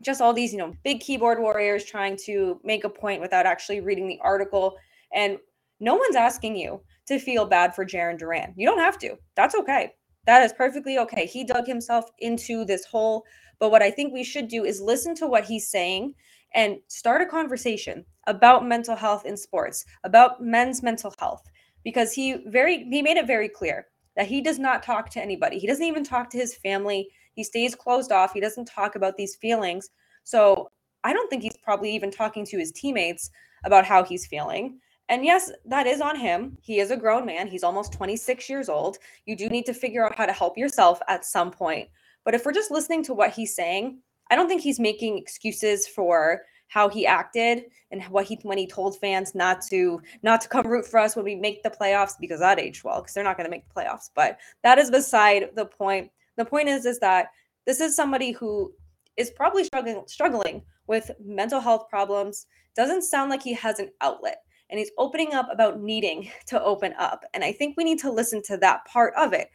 Just 0.01 0.21
all 0.21 0.33
these, 0.33 0.51
you 0.51 0.57
know, 0.57 0.73
big 0.83 0.99
keyboard 0.99 1.39
warriors 1.39 1.85
trying 1.85 2.17
to 2.25 2.59
make 2.63 2.83
a 2.83 2.89
point 2.89 3.21
without 3.21 3.45
actually 3.45 3.79
reading 3.79 4.07
the 4.07 4.19
article. 4.21 4.75
And 5.13 5.37
no 5.79 5.95
one's 5.95 6.15
asking 6.15 6.57
you 6.57 6.81
to 7.07 7.19
feel 7.19 7.45
bad 7.45 7.73
for 7.73 7.85
Jarren 7.85 8.17
Duran. 8.17 8.53
You 8.57 8.67
don't 8.67 8.79
have 8.79 8.97
to. 8.99 9.17
That's 9.35 9.55
okay. 9.55 9.93
That 10.25 10.43
is 10.43 10.53
perfectly 10.53 10.97
okay. 10.97 11.25
He 11.25 11.43
dug 11.43 11.65
himself 11.65 12.05
into 12.19 12.65
this 12.65 12.85
hole. 12.85 13.23
But 13.59 13.71
what 13.71 13.81
I 13.81 13.91
think 13.91 14.11
we 14.11 14.23
should 14.23 14.47
do 14.47 14.65
is 14.65 14.81
listen 14.81 15.15
to 15.15 15.27
what 15.27 15.45
he's 15.45 15.69
saying 15.69 16.13
and 16.53 16.77
start 16.87 17.21
a 17.21 17.25
conversation 17.25 18.05
about 18.27 18.67
mental 18.67 18.95
health 18.95 19.25
in 19.25 19.37
sports, 19.37 19.85
about 20.03 20.41
men's 20.41 20.81
mental 20.81 21.13
health, 21.19 21.43
because 21.85 22.11
he 22.11 22.39
very 22.47 22.83
he 22.89 23.01
made 23.01 23.15
it 23.15 23.27
very 23.27 23.47
clear 23.47 23.87
that 24.17 24.27
he 24.27 24.41
does 24.41 24.59
not 24.59 24.83
talk 24.83 25.09
to 25.11 25.21
anybody. 25.21 25.59
He 25.59 25.67
doesn't 25.67 25.85
even 25.85 26.03
talk 26.03 26.29
to 26.31 26.37
his 26.37 26.55
family. 26.55 27.07
He 27.33 27.43
stays 27.43 27.75
closed 27.75 28.11
off. 28.11 28.33
He 28.33 28.41
doesn't 28.41 28.65
talk 28.65 28.95
about 28.95 29.15
these 29.15 29.35
feelings. 29.35 29.89
So 30.23 30.69
I 31.03 31.13
don't 31.13 31.29
think 31.29 31.43
he's 31.43 31.57
probably 31.63 31.93
even 31.93 32.11
talking 32.11 32.45
to 32.47 32.57
his 32.57 32.71
teammates 32.71 33.29
about 33.63 33.85
how 33.85 34.03
he's 34.03 34.25
feeling. 34.25 34.79
And 35.07 35.23
yes, 35.23 35.51
that 35.65 35.85
is 35.85 36.01
on 36.01 36.17
him. 36.17 36.57
He 36.61 36.79
is 36.79 36.89
a 36.91 36.97
grown 36.97 37.25
man. 37.25 37.47
He's 37.47 37.63
almost 37.63 37.93
26 37.93 38.49
years 38.49 38.69
old. 38.69 38.97
You 39.25 39.35
do 39.35 39.49
need 39.49 39.65
to 39.67 39.73
figure 39.73 40.03
out 40.03 40.15
how 40.15 40.25
to 40.25 40.33
help 40.33 40.57
yourself 40.57 40.99
at 41.07 41.25
some 41.25 41.51
point. 41.51 41.89
But 42.23 42.33
if 42.33 42.43
we're 42.43 42.53
just 42.53 42.71
listening 42.71 43.03
to 43.03 43.13
what 43.13 43.31
he's 43.31 43.55
saying, 43.55 43.99
I 44.31 44.35
don't 44.35 44.47
think 44.47 44.61
he's 44.61 44.79
making 44.79 45.19
excuses 45.19 45.85
for 45.85 46.41
how 46.67 46.89
he 46.89 47.05
acted 47.05 47.65
and 47.91 48.03
what 48.03 48.25
he 48.25 48.39
when 48.43 48.57
he 48.57 48.67
told 48.67 48.99
fans 48.99 49.35
not 49.35 49.61
to 49.61 50.01
not 50.23 50.41
to 50.41 50.49
come 50.49 50.67
root 50.67 50.85
for 50.85 50.99
us 50.99 51.15
when 51.15 51.25
we 51.25 51.35
make 51.35 51.63
the 51.63 51.69
playoffs 51.69 52.13
because 52.19 52.39
that 52.39 52.59
aged 52.59 52.83
well 52.83 53.01
because 53.01 53.13
they're 53.13 53.23
not 53.23 53.37
going 53.37 53.45
to 53.45 53.51
make 53.51 53.67
the 53.67 53.81
playoffs. 53.81 54.09
But 54.13 54.37
that 54.63 54.77
is 54.77 54.91
beside 54.91 55.49
the 55.55 55.65
point. 55.65 56.11
The 56.37 56.45
point 56.45 56.69
is 56.69 56.85
is 56.85 56.99
that 56.99 57.27
this 57.65 57.79
is 57.79 57.95
somebody 57.95 58.31
who 58.31 58.73
is 59.17 59.31
probably 59.31 59.63
struggling 59.63 60.03
struggling 60.07 60.61
with 60.87 61.11
mental 61.23 61.59
health 61.59 61.87
problems. 61.89 62.47
Doesn't 62.75 63.03
sound 63.03 63.29
like 63.29 63.41
he 63.41 63.53
has 63.53 63.79
an 63.79 63.89
outlet 64.01 64.39
and 64.69 64.79
he's 64.79 64.91
opening 64.97 65.33
up 65.33 65.47
about 65.51 65.79
needing 65.79 66.29
to 66.47 66.61
open 66.63 66.93
up. 66.99 67.23
And 67.33 67.43
I 67.43 67.51
think 67.51 67.77
we 67.77 67.83
need 67.83 67.99
to 67.99 68.11
listen 68.11 68.41
to 68.43 68.57
that 68.57 68.83
part 68.85 69.13
of 69.15 69.33
it 69.33 69.49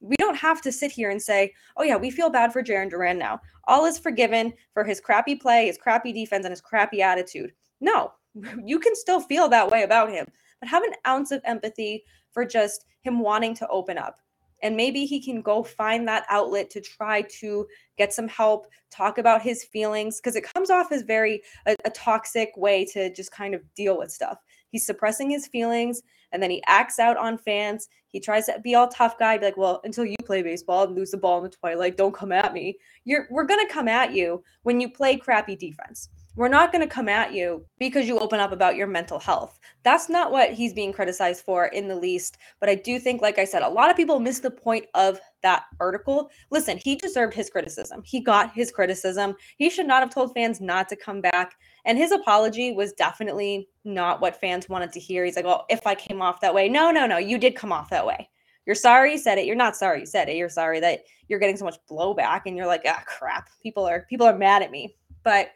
we 0.00 0.16
don't 0.16 0.36
have 0.36 0.60
to 0.62 0.72
sit 0.72 0.90
here 0.90 1.10
and 1.10 1.20
say, 1.20 1.52
oh, 1.76 1.82
yeah, 1.82 1.96
we 1.96 2.10
feel 2.10 2.30
bad 2.30 2.52
for 2.52 2.62
Jarren 2.62 2.90
Duran 2.90 3.18
now. 3.18 3.40
All 3.64 3.86
is 3.86 3.98
forgiven 3.98 4.52
for 4.72 4.84
his 4.84 5.00
crappy 5.00 5.34
play, 5.34 5.66
his 5.66 5.78
crappy 5.78 6.12
defense, 6.12 6.44
and 6.44 6.52
his 6.52 6.60
crappy 6.60 7.02
attitude. 7.02 7.52
No, 7.80 8.12
you 8.64 8.78
can 8.78 8.94
still 8.94 9.20
feel 9.20 9.48
that 9.48 9.70
way 9.70 9.82
about 9.82 10.10
him, 10.10 10.26
but 10.60 10.68
have 10.68 10.82
an 10.82 10.92
ounce 11.06 11.30
of 11.30 11.40
empathy 11.44 12.04
for 12.30 12.44
just 12.44 12.84
him 13.02 13.20
wanting 13.20 13.54
to 13.56 13.68
open 13.68 13.98
up. 13.98 14.20
And 14.62 14.76
maybe 14.76 15.04
he 15.04 15.22
can 15.22 15.42
go 15.42 15.62
find 15.62 16.08
that 16.08 16.24
outlet 16.30 16.70
to 16.70 16.80
try 16.80 17.22
to 17.40 17.66
get 17.98 18.14
some 18.14 18.26
help, 18.26 18.66
talk 18.90 19.18
about 19.18 19.42
his 19.42 19.64
feelings, 19.64 20.18
because 20.18 20.34
it 20.34 20.50
comes 20.54 20.70
off 20.70 20.92
as 20.92 21.02
very 21.02 21.42
a, 21.66 21.76
a 21.84 21.90
toxic 21.90 22.52
way 22.56 22.84
to 22.86 23.12
just 23.12 23.30
kind 23.32 23.54
of 23.54 23.62
deal 23.74 23.98
with 23.98 24.10
stuff. 24.10 24.38
He's 24.76 24.84
suppressing 24.84 25.30
his 25.30 25.46
feelings 25.46 26.02
and 26.32 26.42
then 26.42 26.50
he 26.50 26.62
acts 26.66 26.98
out 26.98 27.16
on 27.16 27.38
fans. 27.38 27.88
He 28.10 28.20
tries 28.20 28.44
to 28.44 28.60
be 28.62 28.74
all 28.74 28.88
tough 28.88 29.18
guy, 29.18 29.38
be 29.38 29.46
like, 29.46 29.56
well, 29.56 29.80
until 29.84 30.04
you 30.04 30.16
play 30.26 30.42
baseball 30.42 30.84
and 30.84 30.94
lose 30.94 31.12
the 31.12 31.16
ball 31.16 31.38
in 31.38 31.44
the 31.44 31.56
twilight, 31.56 31.96
don't 31.96 32.14
come 32.14 32.30
at 32.30 32.52
me. 32.52 32.76
You're 33.06 33.26
we're 33.30 33.46
gonna 33.46 33.66
come 33.70 33.88
at 33.88 34.12
you 34.12 34.44
when 34.64 34.78
you 34.78 34.90
play 34.90 35.16
crappy 35.16 35.56
defense. 35.56 36.10
We're 36.36 36.48
not 36.48 36.70
going 36.70 36.86
to 36.86 36.94
come 36.94 37.08
at 37.08 37.32
you 37.32 37.64
because 37.78 38.06
you 38.06 38.18
open 38.18 38.40
up 38.40 38.52
about 38.52 38.76
your 38.76 38.86
mental 38.86 39.18
health. 39.18 39.58
That's 39.82 40.10
not 40.10 40.30
what 40.30 40.52
he's 40.52 40.74
being 40.74 40.92
criticized 40.92 41.44
for 41.44 41.66
in 41.66 41.88
the 41.88 41.96
least. 41.96 42.36
But 42.60 42.68
I 42.68 42.74
do 42.74 42.98
think, 42.98 43.22
like 43.22 43.38
I 43.38 43.44
said, 43.44 43.62
a 43.62 43.68
lot 43.68 43.90
of 43.90 43.96
people 43.96 44.20
miss 44.20 44.40
the 44.40 44.50
point 44.50 44.84
of 44.94 45.18
that 45.42 45.64
article. 45.80 46.30
Listen, 46.50 46.76
he 46.76 46.94
deserved 46.94 47.32
his 47.32 47.48
criticism. 47.48 48.02
He 48.04 48.20
got 48.20 48.52
his 48.52 48.70
criticism. 48.70 49.34
He 49.56 49.70
should 49.70 49.86
not 49.86 50.02
have 50.02 50.12
told 50.12 50.34
fans 50.34 50.60
not 50.60 50.88
to 50.90 50.96
come 50.96 51.22
back. 51.22 51.54
And 51.86 51.96
his 51.96 52.12
apology 52.12 52.72
was 52.72 52.92
definitely 52.92 53.68
not 53.84 54.20
what 54.20 54.38
fans 54.38 54.68
wanted 54.68 54.92
to 54.92 55.00
hear. 55.00 55.24
He's 55.24 55.36
like, 55.36 55.46
well, 55.46 55.64
if 55.70 55.86
I 55.86 55.94
came 55.94 56.20
off 56.20 56.40
that 56.42 56.54
way. 56.54 56.68
No, 56.68 56.90
no, 56.90 57.06
no. 57.06 57.16
You 57.16 57.38
did 57.38 57.56
come 57.56 57.72
off 57.72 57.88
that 57.90 58.06
way. 58.06 58.28
You're 58.66 58.74
sorry 58.74 59.12
you 59.12 59.18
said 59.18 59.38
it. 59.38 59.46
You're 59.46 59.56
not 59.56 59.76
sorry 59.76 60.00
you 60.00 60.06
said 60.06 60.28
it. 60.28 60.36
You're 60.36 60.48
sorry 60.48 60.80
that 60.80 61.04
you're 61.28 61.38
getting 61.38 61.56
so 61.56 61.64
much 61.64 61.78
blowback 61.88 62.42
and 62.46 62.56
you're 62.56 62.66
like, 62.66 62.82
ah, 62.84 63.02
crap. 63.06 63.48
People 63.62 63.86
are 63.86 64.04
people 64.10 64.26
are 64.26 64.36
mad 64.36 64.62
at 64.62 64.72
me. 64.72 64.96
But 65.22 65.50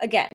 again, 0.00 0.30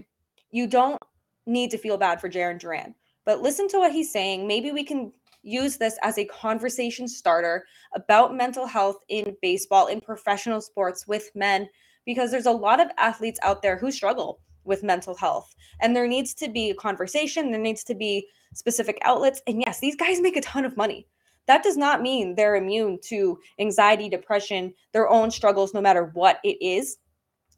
you 0.52 0.68
don't 0.68 1.02
need 1.46 1.72
to 1.72 1.78
feel 1.78 1.98
bad 1.98 2.22
for 2.22 2.30
Jarren 2.30 2.60
Duran. 2.60 2.96
But 3.26 3.42
listen 3.42 3.68
to 3.70 3.80
what 3.80 3.92
he's 3.92 4.12
saying. 4.12 4.48
Maybe 4.48 4.72
we 4.72 4.84
can 4.84 5.12
use 5.44 5.78
this 5.78 5.98
as 6.02 6.18
a 6.18 6.26
conversation 6.26 7.08
starter 7.08 7.66
about 7.96 8.36
mental 8.36 8.66
health 8.66 8.98
in 9.10 9.36
baseball, 9.42 9.88
in 9.88 10.02
professional 10.02 10.62
sports 10.62 11.08
with 11.08 11.30
men, 11.36 11.70
because 12.06 12.32
there's 12.32 12.46
a 12.46 12.52
lot 12.52 12.80
of 12.80 12.90
athletes 12.98 13.40
out 13.44 13.62
there 13.62 13.78
who 13.78 13.92
struggle 13.92 14.40
with 14.64 14.84
mental 14.84 15.16
health. 15.16 15.54
And 15.82 15.96
there 15.96 16.08
needs 16.08 16.34
to 16.36 16.50
be 16.50 16.70
a 16.70 16.76
conversation, 16.76 17.52
there 17.52 17.60
needs 17.60 17.84
to 17.86 17.96
be 17.96 18.28
specific 18.54 18.98
outlets. 19.02 19.42
And 19.48 19.62
yes, 19.66 19.80
these 19.80 19.96
guys 19.96 20.22
make 20.22 20.38
a 20.38 20.42
ton 20.42 20.66
of 20.66 20.78
money. 20.78 21.08
That 21.46 21.64
does 21.64 21.76
not 21.76 22.02
mean 22.02 22.36
they're 22.36 22.56
immune 22.56 23.00
to 23.10 23.38
anxiety, 23.60 24.08
depression, 24.08 24.74
their 24.94 25.10
own 25.10 25.30
struggles, 25.30 25.74
no 25.74 25.82
matter 25.82 26.12
what 26.14 26.40
it 26.44 26.58
is. 26.62 26.98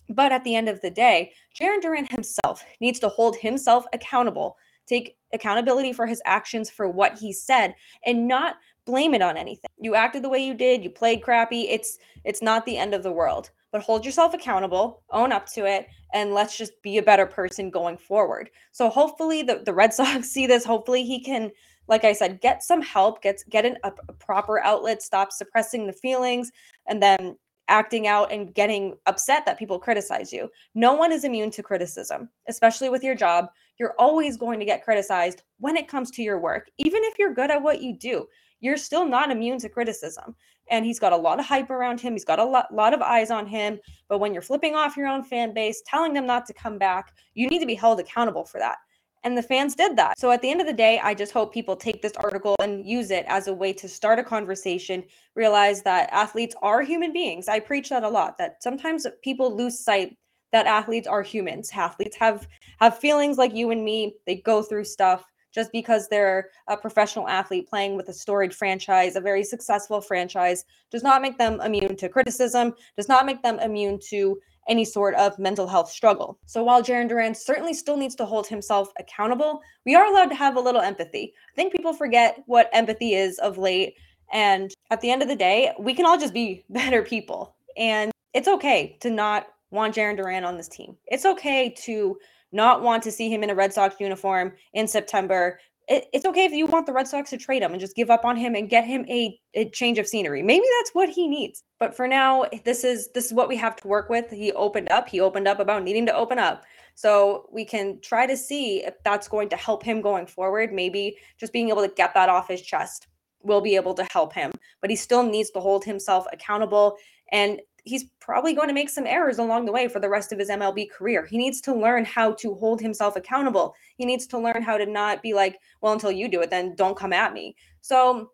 But 0.09 0.31
at 0.31 0.43
the 0.43 0.55
end 0.55 0.69
of 0.69 0.81
the 0.81 0.91
day, 0.91 1.33
Jarren 1.59 1.81
Duran 1.81 2.05
himself 2.05 2.63
needs 2.79 2.99
to 2.99 3.09
hold 3.09 3.37
himself 3.37 3.85
accountable, 3.93 4.57
take 4.87 5.17
accountability 5.33 5.93
for 5.93 6.05
his 6.05 6.21
actions 6.25 6.69
for 6.69 6.87
what 6.87 7.17
he 7.17 7.33
said, 7.33 7.75
and 8.05 8.27
not 8.27 8.55
blame 8.85 9.13
it 9.13 9.21
on 9.21 9.37
anything. 9.37 9.69
You 9.79 9.95
acted 9.95 10.23
the 10.23 10.29
way 10.29 10.45
you 10.45 10.53
did, 10.53 10.83
you 10.83 10.89
played 10.89 11.21
crappy. 11.21 11.61
It's 11.69 11.97
it's 12.23 12.41
not 12.41 12.65
the 12.65 12.77
end 12.77 12.93
of 12.93 13.03
the 13.03 13.11
world. 13.11 13.49
But 13.71 13.81
hold 13.81 14.05
yourself 14.05 14.33
accountable, 14.33 15.03
own 15.09 15.33
up 15.33 15.47
to 15.47 15.65
it, 15.65 15.87
and 16.13 16.33
let's 16.33 16.57
just 16.57 16.81
be 16.81 16.97
a 16.97 17.03
better 17.03 17.25
person 17.25 17.69
going 17.69 17.97
forward. 17.97 18.49
So 18.71 18.89
hopefully 18.89 19.43
the, 19.43 19.63
the 19.65 19.73
Red 19.73 19.93
Sox 19.95 20.29
see 20.29 20.47
this. 20.47 20.63
Hopefully 20.63 21.03
he 21.03 21.21
can, 21.21 21.51
like 21.87 22.05
I 22.05 22.13
said, 22.13 22.39
get 22.39 22.63
some 22.63 22.81
help, 22.81 23.21
get 23.21 23.43
get 23.49 23.65
an, 23.65 23.77
a, 23.83 23.91
a 24.07 24.13
proper 24.13 24.59
outlet, 24.59 25.01
stop 25.01 25.31
suppressing 25.31 25.87
the 25.87 25.93
feelings, 25.93 26.51
and 26.87 27.01
then 27.01 27.35
acting 27.67 28.07
out 28.07 28.31
and 28.31 28.53
getting 28.53 28.95
upset 29.05 29.45
that 29.45 29.59
people 29.59 29.79
criticize 29.79 30.31
you. 30.31 30.49
No 30.75 30.93
one 30.93 31.11
is 31.11 31.23
immune 31.23 31.51
to 31.51 31.63
criticism, 31.63 32.29
especially 32.47 32.89
with 32.89 33.03
your 33.03 33.15
job. 33.15 33.47
You're 33.79 33.95
always 33.99 34.37
going 34.37 34.59
to 34.59 34.65
get 34.65 34.83
criticized 34.83 35.43
when 35.59 35.75
it 35.75 35.87
comes 35.87 36.11
to 36.11 36.21
your 36.21 36.39
work. 36.39 36.69
Even 36.77 37.03
if 37.03 37.17
you're 37.17 37.33
good 37.33 37.51
at 37.51 37.61
what 37.61 37.81
you 37.81 37.97
do, 37.97 38.27
you're 38.61 38.77
still 38.77 39.05
not 39.05 39.31
immune 39.31 39.59
to 39.59 39.69
criticism. 39.69 40.35
And 40.71 40.85
he's 40.85 40.99
got 40.99 41.13
a 41.13 41.17
lot 41.17 41.39
of 41.39 41.45
hype 41.45 41.69
around 41.69 41.99
him. 41.99 42.13
He's 42.13 42.25
got 42.25 42.39
a 42.39 42.43
lot, 42.43 42.73
lot 42.73 42.93
of 42.93 43.01
eyes 43.01 43.29
on 43.29 43.45
him. 43.45 43.79
But 44.07 44.19
when 44.19 44.33
you're 44.33 44.41
flipping 44.41 44.75
off 44.75 44.97
your 44.97 45.07
own 45.07 45.23
fan 45.23 45.53
base, 45.53 45.83
telling 45.85 46.13
them 46.13 46.25
not 46.25 46.45
to 46.47 46.53
come 46.53 46.77
back, 46.77 47.13
you 47.35 47.47
need 47.47 47.59
to 47.59 47.67
be 47.67 47.75
held 47.75 47.99
accountable 47.99 48.45
for 48.45 48.59
that. 48.59 48.77
And 49.25 49.35
the 49.35 49.41
fans 49.41 49.75
did 49.75 49.97
that. 49.97 50.19
So 50.19 50.29
at 50.29 50.43
the 50.43 50.51
end 50.51 50.61
of 50.61 50.67
the 50.67 50.73
day, 50.73 50.99
I 50.99 51.15
just 51.15 51.33
hope 51.33 51.51
people 51.51 51.75
take 51.75 52.03
this 52.03 52.13
article 52.13 52.55
and 52.61 52.85
use 52.85 53.09
it 53.09 53.25
as 53.27 53.47
a 53.47 53.53
way 53.53 53.73
to 53.73 53.89
start 53.89 54.19
a 54.19 54.23
conversation, 54.23 55.03
realize 55.35 55.81
that 55.81 56.09
athletes 56.13 56.55
are 56.61 56.83
human 56.83 57.11
beings. 57.11 57.47
I 57.47 57.59
preach 57.59 57.89
that 57.89 58.03
a 58.03 58.09
lot, 58.09 58.37
that 58.37 58.61
sometimes 58.61 59.07
people 59.23 59.53
lose 59.53 59.79
sight 59.79 60.15
that 60.51 60.67
athletes 60.67 61.07
are 61.07 61.23
humans. 61.23 61.71
Athletes 61.73 62.15
have 62.17 62.47
have 62.79 62.99
feelings 62.99 63.39
like 63.39 63.55
you 63.55 63.71
and 63.71 63.83
me. 63.83 64.15
They 64.27 64.35
go 64.35 64.61
through 64.61 64.85
stuff 64.85 65.25
just 65.51 65.71
because 65.71 66.07
they're 66.07 66.49
a 66.67 66.77
professional 66.77 67.27
athlete 67.27 67.67
playing 67.67 67.95
with 67.95 68.09
a 68.09 68.13
storied 68.13 68.53
franchise, 68.53 69.15
a 69.15 69.21
very 69.21 69.43
successful 69.43 70.01
franchise, 70.01 70.65
does 70.91 71.01
not 71.01 71.21
make 71.21 71.37
them 71.37 71.61
immune 71.61 71.95
to 71.95 72.09
criticism, 72.09 72.73
does 72.95 73.07
not 73.07 73.25
make 73.25 73.41
them 73.41 73.57
immune 73.59 73.97
to 74.09 74.37
any 74.67 74.85
sort 74.85 75.15
of 75.15 75.37
mental 75.37 75.67
health 75.67 75.89
struggle. 75.89 76.39
So 76.45 76.63
while 76.63 76.81
Jarren 76.81 77.07
Duran 77.07 77.35
certainly 77.35 77.73
still 77.73 77.97
needs 77.97 78.15
to 78.15 78.25
hold 78.25 78.47
himself 78.47 78.91
accountable, 78.99 79.61
we 79.85 79.95
are 79.95 80.05
allowed 80.05 80.29
to 80.29 80.35
have 80.35 80.55
a 80.55 80.61
little 80.61 80.81
empathy. 80.81 81.33
I 81.51 81.55
think 81.55 81.73
people 81.73 81.93
forget 81.93 82.41
what 82.45 82.69
empathy 82.73 83.13
is 83.13 83.37
of 83.39 83.57
late. 83.57 83.95
And 84.33 84.73
at 84.91 85.01
the 85.01 85.11
end 85.11 85.21
of 85.21 85.27
the 85.27 85.35
day, 85.35 85.73
we 85.79 85.93
can 85.93 86.05
all 86.05 86.17
just 86.17 86.33
be 86.33 86.63
better 86.69 87.03
people. 87.03 87.55
And 87.77 88.11
it's 88.33 88.47
okay 88.47 88.97
to 89.01 89.09
not 89.09 89.47
want 89.71 89.95
Jarren 89.95 90.17
Duran 90.17 90.43
on 90.43 90.57
this 90.57 90.67
team. 90.67 90.95
It's 91.07 91.25
okay 91.25 91.73
to 91.83 92.17
not 92.51 92.81
want 92.81 93.03
to 93.03 93.11
see 93.11 93.29
him 93.29 93.43
in 93.43 93.49
a 93.49 93.55
Red 93.55 93.73
Sox 93.73 93.95
uniform 93.99 94.53
in 94.73 94.87
September 94.87 95.59
it, 95.87 96.05
it's 96.13 96.25
okay 96.25 96.45
if 96.45 96.51
you 96.51 96.65
want 96.65 96.85
the 96.85 96.93
Red 96.93 97.07
Sox 97.07 97.29
to 97.29 97.37
trade 97.37 97.61
him 97.61 97.71
and 97.71 97.79
just 97.79 97.95
give 97.95 98.09
up 98.09 98.25
on 98.25 98.35
him 98.35 98.55
and 98.55 98.69
get 98.69 98.85
him 98.85 99.05
a, 99.07 99.39
a 99.53 99.69
change 99.69 99.99
of 99.99 100.07
scenery. 100.07 100.41
Maybe 100.41 100.65
that's 100.79 100.91
what 100.93 101.09
he 101.09 101.27
needs. 101.27 101.63
But 101.79 101.95
for 101.95 102.07
now, 102.07 102.45
this 102.63 102.83
is 102.83 103.09
this 103.13 103.25
is 103.25 103.33
what 103.33 103.47
we 103.47 103.55
have 103.57 103.75
to 103.77 103.87
work 103.87 104.09
with. 104.09 104.29
He 104.31 104.51
opened 104.53 104.91
up. 104.91 105.07
He 105.07 105.19
opened 105.19 105.47
up 105.47 105.59
about 105.59 105.83
needing 105.83 106.05
to 106.07 106.15
open 106.15 106.39
up. 106.39 106.63
So 106.95 107.47
we 107.51 107.65
can 107.65 107.99
try 108.01 108.25
to 108.25 108.37
see 108.37 108.83
if 108.85 108.95
that's 109.03 109.27
going 109.27 109.49
to 109.49 109.55
help 109.57 109.83
him 109.83 110.01
going 110.01 110.25
forward. 110.25 110.73
Maybe 110.73 111.17
just 111.39 111.53
being 111.53 111.69
able 111.69 111.83
to 111.83 111.93
get 111.93 112.13
that 112.13 112.29
off 112.29 112.47
his 112.47 112.61
chest 112.61 113.07
will 113.43 113.61
be 113.61 113.75
able 113.75 113.93
to 113.93 114.07
help 114.11 114.33
him. 114.33 114.51
But 114.81 114.89
he 114.89 114.95
still 114.95 115.23
needs 115.23 115.51
to 115.51 115.59
hold 115.59 115.83
himself 115.83 116.25
accountable 116.33 116.97
and 117.31 117.59
he's 117.85 118.05
probably 118.19 118.53
going 118.53 118.67
to 118.67 118.73
make 118.73 118.89
some 118.89 119.05
errors 119.05 119.37
along 119.37 119.65
the 119.65 119.71
way 119.71 119.87
for 119.87 119.99
the 119.99 120.09
rest 120.09 120.31
of 120.31 120.39
his 120.39 120.49
MLB 120.49 120.89
career. 120.89 121.25
He 121.25 121.37
needs 121.37 121.61
to 121.61 121.73
learn 121.73 122.03
how 122.03 122.33
to 122.33 122.55
hold 122.55 122.81
himself 122.81 123.15
accountable. 123.15 123.75
He 123.95 124.05
needs 124.05 124.27
to 124.27 124.39
learn 124.39 124.63
how 124.63 124.77
to 124.77 124.85
not 124.85 125.21
be 125.21 125.33
like, 125.33 125.59
well, 125.81 125.93
until 125.93 126.11
you 126.11 126.27
do 126.27 126.41
it, 126.41 126.49
then 126.49 126.75
don't 126.75 126.97
come 126.97 127.13
at 127.13 127.31
me. 127.31 127.55
So 127.81 128.31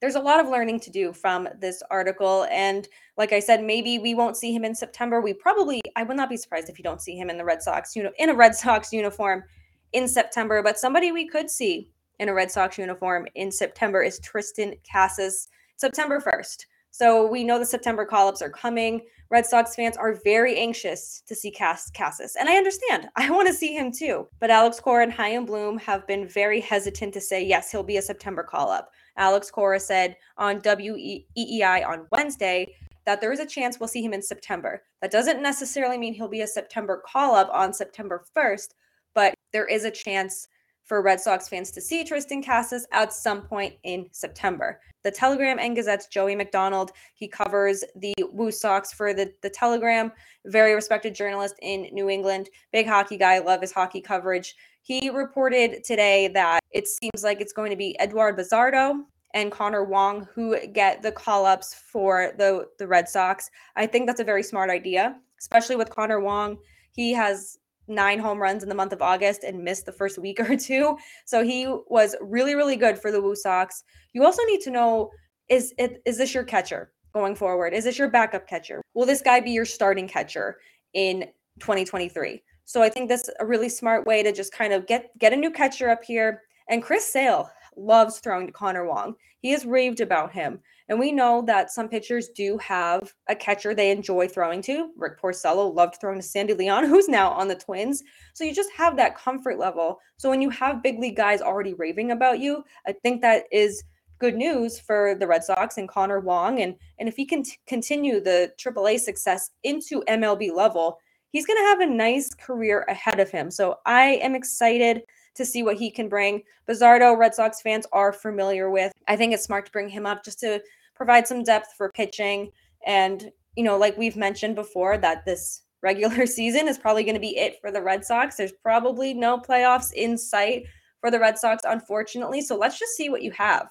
there's 0.00 0.14
a 0.14 0.20
lot 0.20 0.40
of 0.40 0.48
learning 0.48 0.80
to 0.80 0.90
do 0.90 1.12
from 1.12 1.46
this 1.60 1.82
article. 1.90 2.46
And 2.50 2.88
like 3.18 3.32
I 3.32 3.40
said, 3.40 3.62
maybe 3.62 3.98
we 3.98 4.14
won't 4.14 4.36
see 4.36 4.52
him 4.52 4.64
in 4.64 4.74
September. 4.74 5.20
We 5.20 5.34
probably, 5.34 5.82
I 5.94 6.02
would 6.02 6.16
not 6.16 6.30
be 6.30 6.38
surprised 6.38 6.70
if 6.70 6.78
you 6.78 6.82
don't 6.82 7.02
see 7.02 7.16
him 7.16 7.28
in 7.28 7.36
the 7.36 7.44
Red 7.44 7.62
Sox, 7.62 7.94
you 7.94 8.02
know, 8.02 8.12
in 8.18 8.30
a 8.30 8.34
Red 8.34 8.54
Sox 8.56 8.92
uniform 8.94 9.44
in 9.92 10.08
September. 10.08 10.62
But 10.62 10.78
somebody 10.78 11.12
we 11.12 11.28
could 11.28 11.50
see 11.50 11.90
in 12.18 12.30
a 12.30 12.34
Red 12.34 12.50
Sox 12.50 12.78
uniform 12.78 13.26
in 13.34 13.52
September 13.52 14.02
is 14.02 14.20
Triston 14.20 14.78
Casas, 14.90 15.48
September 15.76 16.18
1st. 16.18 16.64
So 16.90 17.26
we 17.26 17.44
know 17.44 17.58
the 17.58 17.64
September 17.64 18.04
call 18.04 18.28
ups 18.28 18.42
are 18.42 18.50
coming. 18.50 19.02
Red 19.30 19.46
Sox 19.46 19.74
fans 19.74 19.96
are 19.96 20.18
very 20.24 20.58
anxious 20.58 21.22
to 21.26 21.34
see 21.34 21.50
Cass 21.50 21.90
Casas. 21.90 22.36
And 22.38 22.48
I 22.48 22.56
understand. 22.56 23.08
I 23.16 23.30
want 23.30 23.46
to 23.48 23.54
see 23.54 23.74
him 23.74 23.92
too. 23.92 24.28
But 24.40 24.50
Alex 24.50 24.80
Cora 24.80 25.04
and 25.04 25.12
Chaim 25.12 25.46
Bloom 25.46 25.78
have 25.78 26.06
been 26.06 26.26
very 26.26 26.60
hesitant 26.60 27.14
to 27.14 27.20
say, 27.20 27.44
yes, 27.44 27.70
he'll 27.70 27.82
be 27.82 27.98
a 27.98 28.02
September 28.02 28.42
call 28.42 28.70
up. 28.70 28.90
Alex 29.16 29.50
Cora 29.50 29.78
said 29.78 30.16
on 30.36 30.60
WEEI 30.60 31.86
on 31.86 32.06
Wednesday 32.10 32.74
that 33.06 33.20
there 33.20 33.32
is 33.32 33.40
a 33.40 33.46
chance 33.46 33.78
we'll 33.78 33.88
see 33.88 34.04
him 34.04 34.12
in 34.12 34.22
September. 34.22 34.82
That 35.00 35.10
doesn't 35.10 35.42
necessarily 35.42 35.98
mean 35.98 36.14
he'll 36.14 36.28
be 36.28 36.42
a 36.42 36.46
September 36.46 37.02
call 37.06 37.34
up 37.34 37.48
on 37.52 37.72
September 37.72 38.24
1st, 38.36 38.74
but 39.14 39.34
there 39.52 39.66
is 39.66 39.84
a 39.84 39.90
chance 39.90 40.48
for 40.90 41.02
Red 41.02 41.20
Sox 41.20 41.48
fans 41.48 41.70
to 41.70 41.80
see 41.80 42.02
Triston 42.02 42.44
Casas 42.44 42.84
at 42.90 43.12
some 43.12 43.42
point 43.42 43.76
in 43.84 44.08
September. 44.10 44.80
The 45.04 45.12
Telegram 45.12 45.60
and 45.60 45.76
Gazette's 45.76 46.08
Joey 46.08 46.34
McDonald, 46.34 46.90
he 47.14 47.28
covers 47.28 47.84
the 47.94 48.12
Woo 48.32 48.50
Sox 48.50 48.92
for 48.92 49.14
the, 49.14 49.32
the 49.40 49.50
Telegram, 49.50 50.10
very 50.46 50.74
respected 50.74 51.14
journalist 51.14 51.54
in 51.62 51.86
New 51.92 52.10
England, 52.10 52.48
big 52.72 52.88
hockey 52.88 53.16
guy, 53.16 53.38
love 53.38 53.60
his 53.60 53.70
hockey 53.70 54.00
coverage. 54.00 54.56
He 54.82 55.10
reported 55.10 55.84
today 55.84 56.26
that 56.34 56.58
it 56.72 56.88
seems 56.88 57.22
like 57.22 57.40
it's 57.40 57.52
going 57.52 57.70
to 57.70 57.76
be 57.76 57.96
Eduard 58.00 58.36
Bazardo 58.36 59.04
and 59.32 59.52
Connor 59.52 59.84
Wong 59.84 60.26
who 60.34 60.58
get 60.66 61.02
the 61.02 61.12
call 61.12 61.46
ups 61.46 61.72
for 61.72 62.32
the, 62.36 62.66
the 62.80 62.88
Red 62.88 63.08
Sox. 63.08 63.48
I 63.76 63.86
think 63.86 64.08
that's 64.08 64.18
a 64.18 64.24
very 64.24 64.42
smart 64.42 64.70
idea, 64.70 65.20
especially 65.38 65.76
with 65.76 65.88
Connor 65.88 66.18
Wong. 66.18 66.58
He 66.90 67.12
has 67.12 67.59
nine 67.90 68.18
home 68.18 68.40
runs 68.40 68.62
in 68.62 68.68
the 68.68 68.74
month 68.74 68.92
of 68.92 69.02
August 69.02 69.44
and 69.44 69.62
missed 69.62 69.84
the 69.84 69.92
first 69.92 70.18
week 70.18 70.40
or 70.48 70.56
two. 70.56 70.96
So 71.26 71.44
he 71.44 71.66
was 71.88 72.16
really, 72.20 72.54
really 72.54 72.76
good 72.76 72.98
for 72.98 73.12
the 73.12 73.20
Woo 73.20 73.34
Sox. 73.34 73.82
You 74.12 74.24
also 74.24 74.42
need 74.44 74.60
to 74.62 74.70
know 74.70 75.10
is 75.48 75.74
it 75.78 76.00
is 76.06 76.16
this 76.16 76.32
your 76.32 76.44
catcher 76.44 76.92
going 77.12 77.34
forward? 77.34 77.74
Is 77.74 77.84
this 77.84 77.98
your 77.98 78.08
backup 78.08 78.46
catcher? 78.46 78.80
Will 78.94 79.06
this 79.06 79.20
guy 79.20 79.40
be 79.40 79.50
your 79.50 79.64
starting 79.64 80.08
catcher 80.08 80.58
in 80.94 81.26
2023? 81.58 82.42
So 82.64 82.82
I 82.82 82.88
think 82.88 83.08
that's 83.08 83.28
a 83.40 83.46
really 83.46 83.68
smart 83.68 84.06
way 84.06 84.22
to 84.22 84.32
just 84.32 84.52
kind 84.52 84.72
of 84.72 84.86
get 84.86 85.10
get 85.18 85.32
a 85.32 85.36
new 85.36 85.50
catcher 85.50 85.90
up 85.90 86.04
here. 86.04 86.42
And 86.68 86.82
Chris 86.82 87.04
Sale 87.04 87.50
loves 87.76 88.20
throwing 88.20 88.46
to 88.46 88.52
Connor 88.52 88.86
Wong. 88.86 89.14
He 89.40 89.50
has 89.50 89.66
raved 89.66 90.00
about 90.00 90.32
him. 90.32 90.60
And 90.90 90.98
we 90.98 91.12
know 91.12 91.40
that 91.46 91.70
some 91.70 91.88
pitchers 91.88 92.30
do 92.30 92.58
have 92.58 93.14
a 93.28 93.34
catcher 93.36 93.74
they 93.74 93.92
enjoy 93.92 94.26
throwing 94.26 94.60
to. 94.62 94.90
Rick 94.96 95.20
Porcello 95.20 95.72
loved 95.72 95.98
throwing 96.00 96.18
to 96.18 96.26
Sandy 96.26 96.52
Leon, 96.52 96.84
who's 96.88 97.08
now 97.08 97.30
on 97.30 97.46
the 97.46 97.54
Twins. 97.54 98.02
So 98.34 98.42
you 98.42 98.52
just 98.52 98.72
have 98.76 98.96
that 98.96 99.16
comfort 99.16 99.56
level. 99.56 100.00
So 100.16 100.28
when 100.28 100.42
you 100.42 100.50
have 100.50 100.82
big 100.82 100.98
league 100.98 101.16
guys 101.16 101.40
already 101.40 101.74
raving 101.74 102.10
about 102.10 102.40
you, 102.40 102.64
I 102.88 102.92
think 102.92 103.22
that 103.22 103.44
is 103.52 103.84
good 104.18 104.34
news 104.34 104.80
for 104.80 105.14
the 105.14 105.28
Red 105.28 105.44
Sox 105.44 105.78
and 105.78 105.88
Connor 105.88 106.18
Wong. 106.18 106.60
And 106.60 106.74
and 106.98 107.08
if 107.08 107.14
he 107.14 107.24
can 107.24 107.44
t- 107.44 107.56
continue 107.68 108.20
the 108.20 108.52
AAA 108.58 108.98
success 108.98 109.50
into 109.62 110.02
MLB 110.08 110.52
level, 110.52 110.98
he's 111.30 111.46
going 111.46 111.58
to 111.58 111.68
have 111.68 111.80
a 111.80 111.86
nice 111.86 112.34
career 112.34 112.84
ahead 112.88 113.20
of 113.20 113.30
him. 113.30 113.52
So 113.52 113.76
I 113.86 114.18
am 114.22 114.34
excited 114.34 115.02
to 115.36 115.44
see 115.44 115.62
what 115.62 115.76
he 115.76 115.88
can 115.90 116.08
bring. 116.08 116.42
Bazardo, 116.68 117.16
Red 117.16 117.34
Sox 117.34 117.62
fans 117.62 117.86
are 117.92 118.12
familiar 118.12 118.70
with. 118.70 118.92
I 119.06 119.14
think 119.14 119.32
it's 119.32 119.44
smart 119.44 119.66
to 119.66 119.72
bring 119.72 119.88
him 119.88 120.04
up 120.04 120.24
just 120.24 120.40
to 120.40 120.60
provide 121.00 121.26
some 121.26 121.42
depth 121.42 121.72
for 121.78 121.90
pitching. 121.92 122.50
And, 122.86 123.30
you 123.56 123.64
know, 123.64 123.78
like 123.78 123.96
we've 123.96 124.16
mentioned 124.16 124.54
before, 124.54 124.98
that 124.98 125.24
this 125.24 125.62
regular 125.82 126.26
season 126.26 126.68
is 126.68 126.76
probably 126.76 127.04
going 127.04 127.14
to 127.14 127.20
be 127.20 127.38
it 127.38 127.56
for 127.58 127.72
the 127.72 127.80
Red 127.80 128.04
Sox. 128.04 128.36
There's 128.36 128.52
probably 128.52 129.14
no 129.14 129.38
playoffs 129.38 129.94
in 129.94 130.18
sight 130.18 130.64
for 131.00 131.10
the 131.10 131.18
Red 131.18 131.38
Sox, 131.38 131.62
unfortunately. 131.66 132.42
So 132.42 132.54
let's 132.54 132.78
just 132.78 132.92
see 132.96 133.08
what 133.08 133.22
you 133.22 133.30
have. 133.30 133.66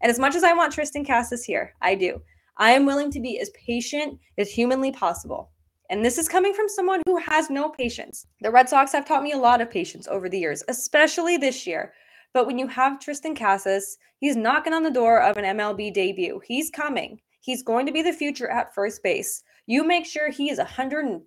And 0.00 0.08
as 0.08 0.18
much 0.18 0.34
as 0.34 0.42
I 0.42 0.54
want 0.54 0.74
Triston 0.74 1.06
Casas 1.06 1.44
here, 1.44 1.74
I 1.82 1.96
do. 1.96 2.22
I 2.56 2.70
am 2.70 2.86
willing 2.86 3.10
to 3.10 3.20
be 3.20 3.38
as 3.40 3.50
patient 3.50 4.18
as 4.38 4.50
humanly 4.50 4.90
possible. 4.90 5.50
And 5.90 6.02
this 6.02 6.16
is 6.16 6.30
coming 6.30 6.54
from 6.54 6.70
someone 6.70 7.02
who 7.04 7.18
has 7.18 7.50
no 7.50 7.68
patience. 7.68 8.26
The 8.40 8.50
Red 8.50 8.70
Sox 8.70 8.90
have 8.92 9.04
taught 9.04 9.22
me 9.22 9.32
a 9.32 9.38
lot 9.38 9.60
of 9.60 9.70
patience 9.70 10.08
over 10.08 10.30
the 10.30 10.38
years, 10.38 10.62
especially 10.68 11.36
this 11.36 11.66
year. 11.66 11.92
But 12.32 12.46
when 12.46 12.58
you 12.58 12.66
have 12.68 12.98
Triston 12.98 13.36
Casas, 13.36 13.98
he's 14.18 14.36
knocking 14.36 14.72
on 14.72 14.82
the 14.82 14.90
door 14.90 15.20
of 15.20 15.36
an 15.36 15.56
MLB 15.56 15.92
debut. 15.92 16.40
He's 16.44 16.70
coming. 16.70 17.20
He's 17.40 17.62
going 17.62 17.86
to 17.86 17.92
be 17.92 18.02
the 18.02 18.12
future 18.12 18.48
at 18.48 18.74
first 18.74 19.02
base. 19.02 19.42
You 19.66 19.84
make 19.84 20.06
sure 20.06 20.30
he 20.30 20.50
is 20.50 20.58
130% 20.58 21.22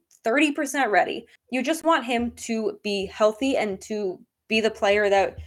ready. 0.92 1.26
You 1.50 1.64
just 1.64 1.84
want 1.84 2.06
him 2.06 2.32
to 2.32 2.80
be 2.84 3.06
healthy 3.08 3.58
and 3.58 3.82
to 3.82 4.20
be 4.48 4.62
the 4.62 4.72
player 4.72 5.10
that 5.10 5.38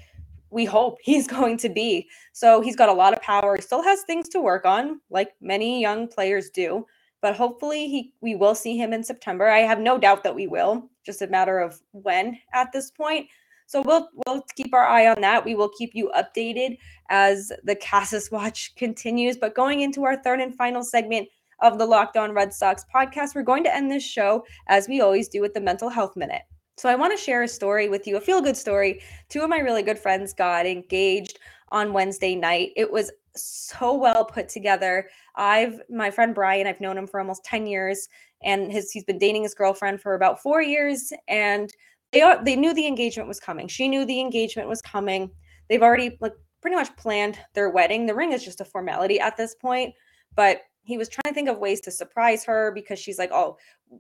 we 0.50 0.64
hope 0.64 0.98
he's 1.02 1.26
going 1.26 1.56
to 1.58 1.68
be. 1.68 2.08
So 2.32 2.60
he's 2.60 2.76
got 2.76 2.88
a 2.88 2.92
lot 2.92 3.12
of 3.12 3.22
power. 3.22 3.56
He 3.56 3.62
still 3.62 3.82
has 3.82 4.02
things 4.02 4.28
to 4.30 4.40
work 4.40 4.64
on, 4.64 5.00
like 5.10 5.32
many 5.40 5.80
young 5.80 6.08
players 6.08 6.50
do 6.50 6.86
but 7.26 7.34
hopefully 7.34 7.88
he 7.88 8.12
we 8.20 8.36
will 8.36 8.54
see 8.54 8.76
him 8.76 8.92
in 8.92 9.02
September. 9.02 9.48
I 9.48 9.60
have 9.60 9.80
no 9.80 9.98
doubt 9.98 10.22
that 10.22 10.34
we 10.34 10.46
will. 10.46 10.88
Just 11.04 11.22
a 11.22 11.26
matter 11.26 11.58
of 11.58 11.80
when 11.90 12.38
at 12.52 12.70
this 12.72 12.92
point. 12.92 13.26
So 13.66 13.82
we'll 13.82 14.08
we'll 14.26 14.42
keep 14.54 14.72
our 14.72 14.86
eye 14.86 15.08
on 15.08 15.20
that. 15.20 15.44
We 15.44 15.54
will 15.54 15.70
keep 15.70 15.90
you 15.94 16.10
updated 16.16 16.78
as 17.10 17.52
the 17.64 17.76
Casas 17.76 18.30
watch 18.30 18.74
continues. 18.76 19.36
But 19.36 19.54
going 19.54 19.80
into 19.80 20.04
our 20.04 20.22
third 20.22 20.40
and 20.40 20.54
final 20.54 20.82
segment 20.82 21.28
of 21.60 21.78
the 21.78 21.86
Locked 21.86 22.16
On 22.16 22.32
Red 22.32 22.52
Sox 22.52 22.84
podcast, 22.94 23.34
we're 23.34 23.42
going 23.42 23.64
to 23.64 23.74
end 23.74 23.90
this 23.90 24.04
show 24.04 24.44
as 24.68 24.88
we 24.88 25.00
always 25.00 25.28
do 25.28 25.40
with 25.40 25.54
the 25.54 25.60
mental 25.60 25.88
health 25.88 26.16
minute. 26.16 26.42
So 26.76 26.90
I 26.90 26.94
want 26.94 27.16
to 27.16 27.22
share 27.22 27.42
a 27.42 27.48
story 27.48 27.88
with 27.88 28.06
you, 28.06 28.18
a 28.18 28.20
feel 28.20 28.42
good 28.42 28.56
story. 28.56 29.00
Two 29.30 29.40
of 29.40 29.48
my 29.48 29.58
really 29.58 29.82
good 29.82 29.98
friends 29.98 30.34
got 30.34 30.66
engaged 30.66 31.38
on 31.72 31.94
Wednesday 31.94 32.34
night. 32.34 32.72
It 32.76 32.92
was 32.92 33.10
so 33.34 33.94
well 33.94 34.24
put 34.24 34.48
together. 34.48 35.08
I've 35.36 35.80
my 35.90 36.10
friend 36.10 36.34
Brian, 36.34 36.66
I've 36.66 36.80
known 36.80 36.98
him 36.98 37.06
for 37.06 37.18
almost 37.20 37.44
10 37.44 37.66
years 37.66 38.08
and 38.42 38.70
his 38.70 38.90
he's 38.90 39.04
been 39.04 39.18
dating 39.18 39.42
his 39.42 39.54
girlfriend 39.54 40.00
for 40.00 40.14
about 40.14 40.42
4 40.42 40.62
years 40.62 41.12
and 41.28 41.70
they 42.12 42.22
are, 42.22 42.42
they 42.44 42.56
knew 42.56 42.72
the 42.72 42.86
engagement 42.86 43.28
was 43.28 43.40
coming. 43.40 43.68
She 43.68 43.88
knew 43.88 44.04
the 44.04 44.20
engagement 44.20 44.68
was 44.68 44.82
coming. 44.82 45.30
They've 45.68 45.82
already 45.82 46.16
like 46.20 46.32
pretty 46.62 46.76
much 46.76 46.94
planned 46.96 47.38
their 47.54 47.70
wedding. 47.70 48.06
The 48.06 48.14
ring 48.14 48.32
is 48.32 48.44
just 48.44 48.60
a 48.60 48.64
formality 48.64 49.20
at 49.20 49.36
this 49.36 49.54
point, 49.54 49.94
but 50.34 50.62
he 50.82 50.96
was 50.96 51.08
trying 51.08 51.32
to 51.32 51.34
think 51.34 51.48
of 51.48 51.58
ways 51.58 51.80
to 51.82 51.90
surprise 51.90 52.44
her 52.44 52.70
because 52.72 52.98
she's 52.98 53.18
like, 53.18 53.30
"Oh, 53.32 53.56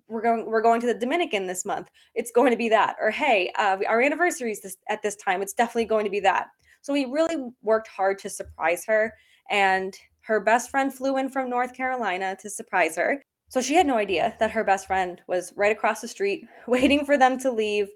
we're 0.08 0.22
going 0.22 0.46
we're 0.46 0.62
going 0.62 0.80
to 0.80 0.86
the 0.86 0.94
Dominican 0.94 1.46
this 1.46 1.64
month. 1.64 1.88
It's 2.14 2.30
going 2.30 2.52
to 2.52 2.56
be 2.56 2.68
that." 2.68 2.96
Or, 3.00 3.10
"Hey, 3.10 3.52
uh, 3.58 3.78
our 3.88 4.00
anniversary 4.00 4.52
is 4.52 4.62
this 4.62 4.76
at 4.88 5.02
this 5.02 5.16
time. 5.16 5.42
It's 5.42 5.52
definitely 5.52 5.86
going 5.86 6.04
to 6.04 6.10
be 6.10 6.20
that." 6.20 6.46
So 6.82 6.94
he 6.94 7.04
really 7.04 7.36
worked 7.62 7.88
hard 7.88 8.18
to 8.20 8.30
surprise 8.30 8.84
her. 8.86 9.12
And 9.50 9.96
her 10.20 10.40
best 10.40 10.70
friend 10.70 10.92
flew 10.92 11.16
in 11.16 11.28
from 11.28 11.50
North 11.50 11.74
Carolina 11.74 12.36
to 12.40 12.50
surprise 12.50 12.96
her. 12.96 13.22
So 13.48 13.60
she 13.60 13.74
had 13.74 13.86
no 13.86 13.96
idea 13.96 14.34
that 14.38 14.50
her 14.50 14.64
best 14.64 14.86
friend 14.86 15.20
was 15.28 15.52
right 15.56 15.72
across 15.72 16.00
the 16.00 16.08
street 16.08 16.46
waiting 16.66 17.04
for 17.04 17.16
them 17.16 17.38
to 17.38 17.50
leave. 17.50 17.88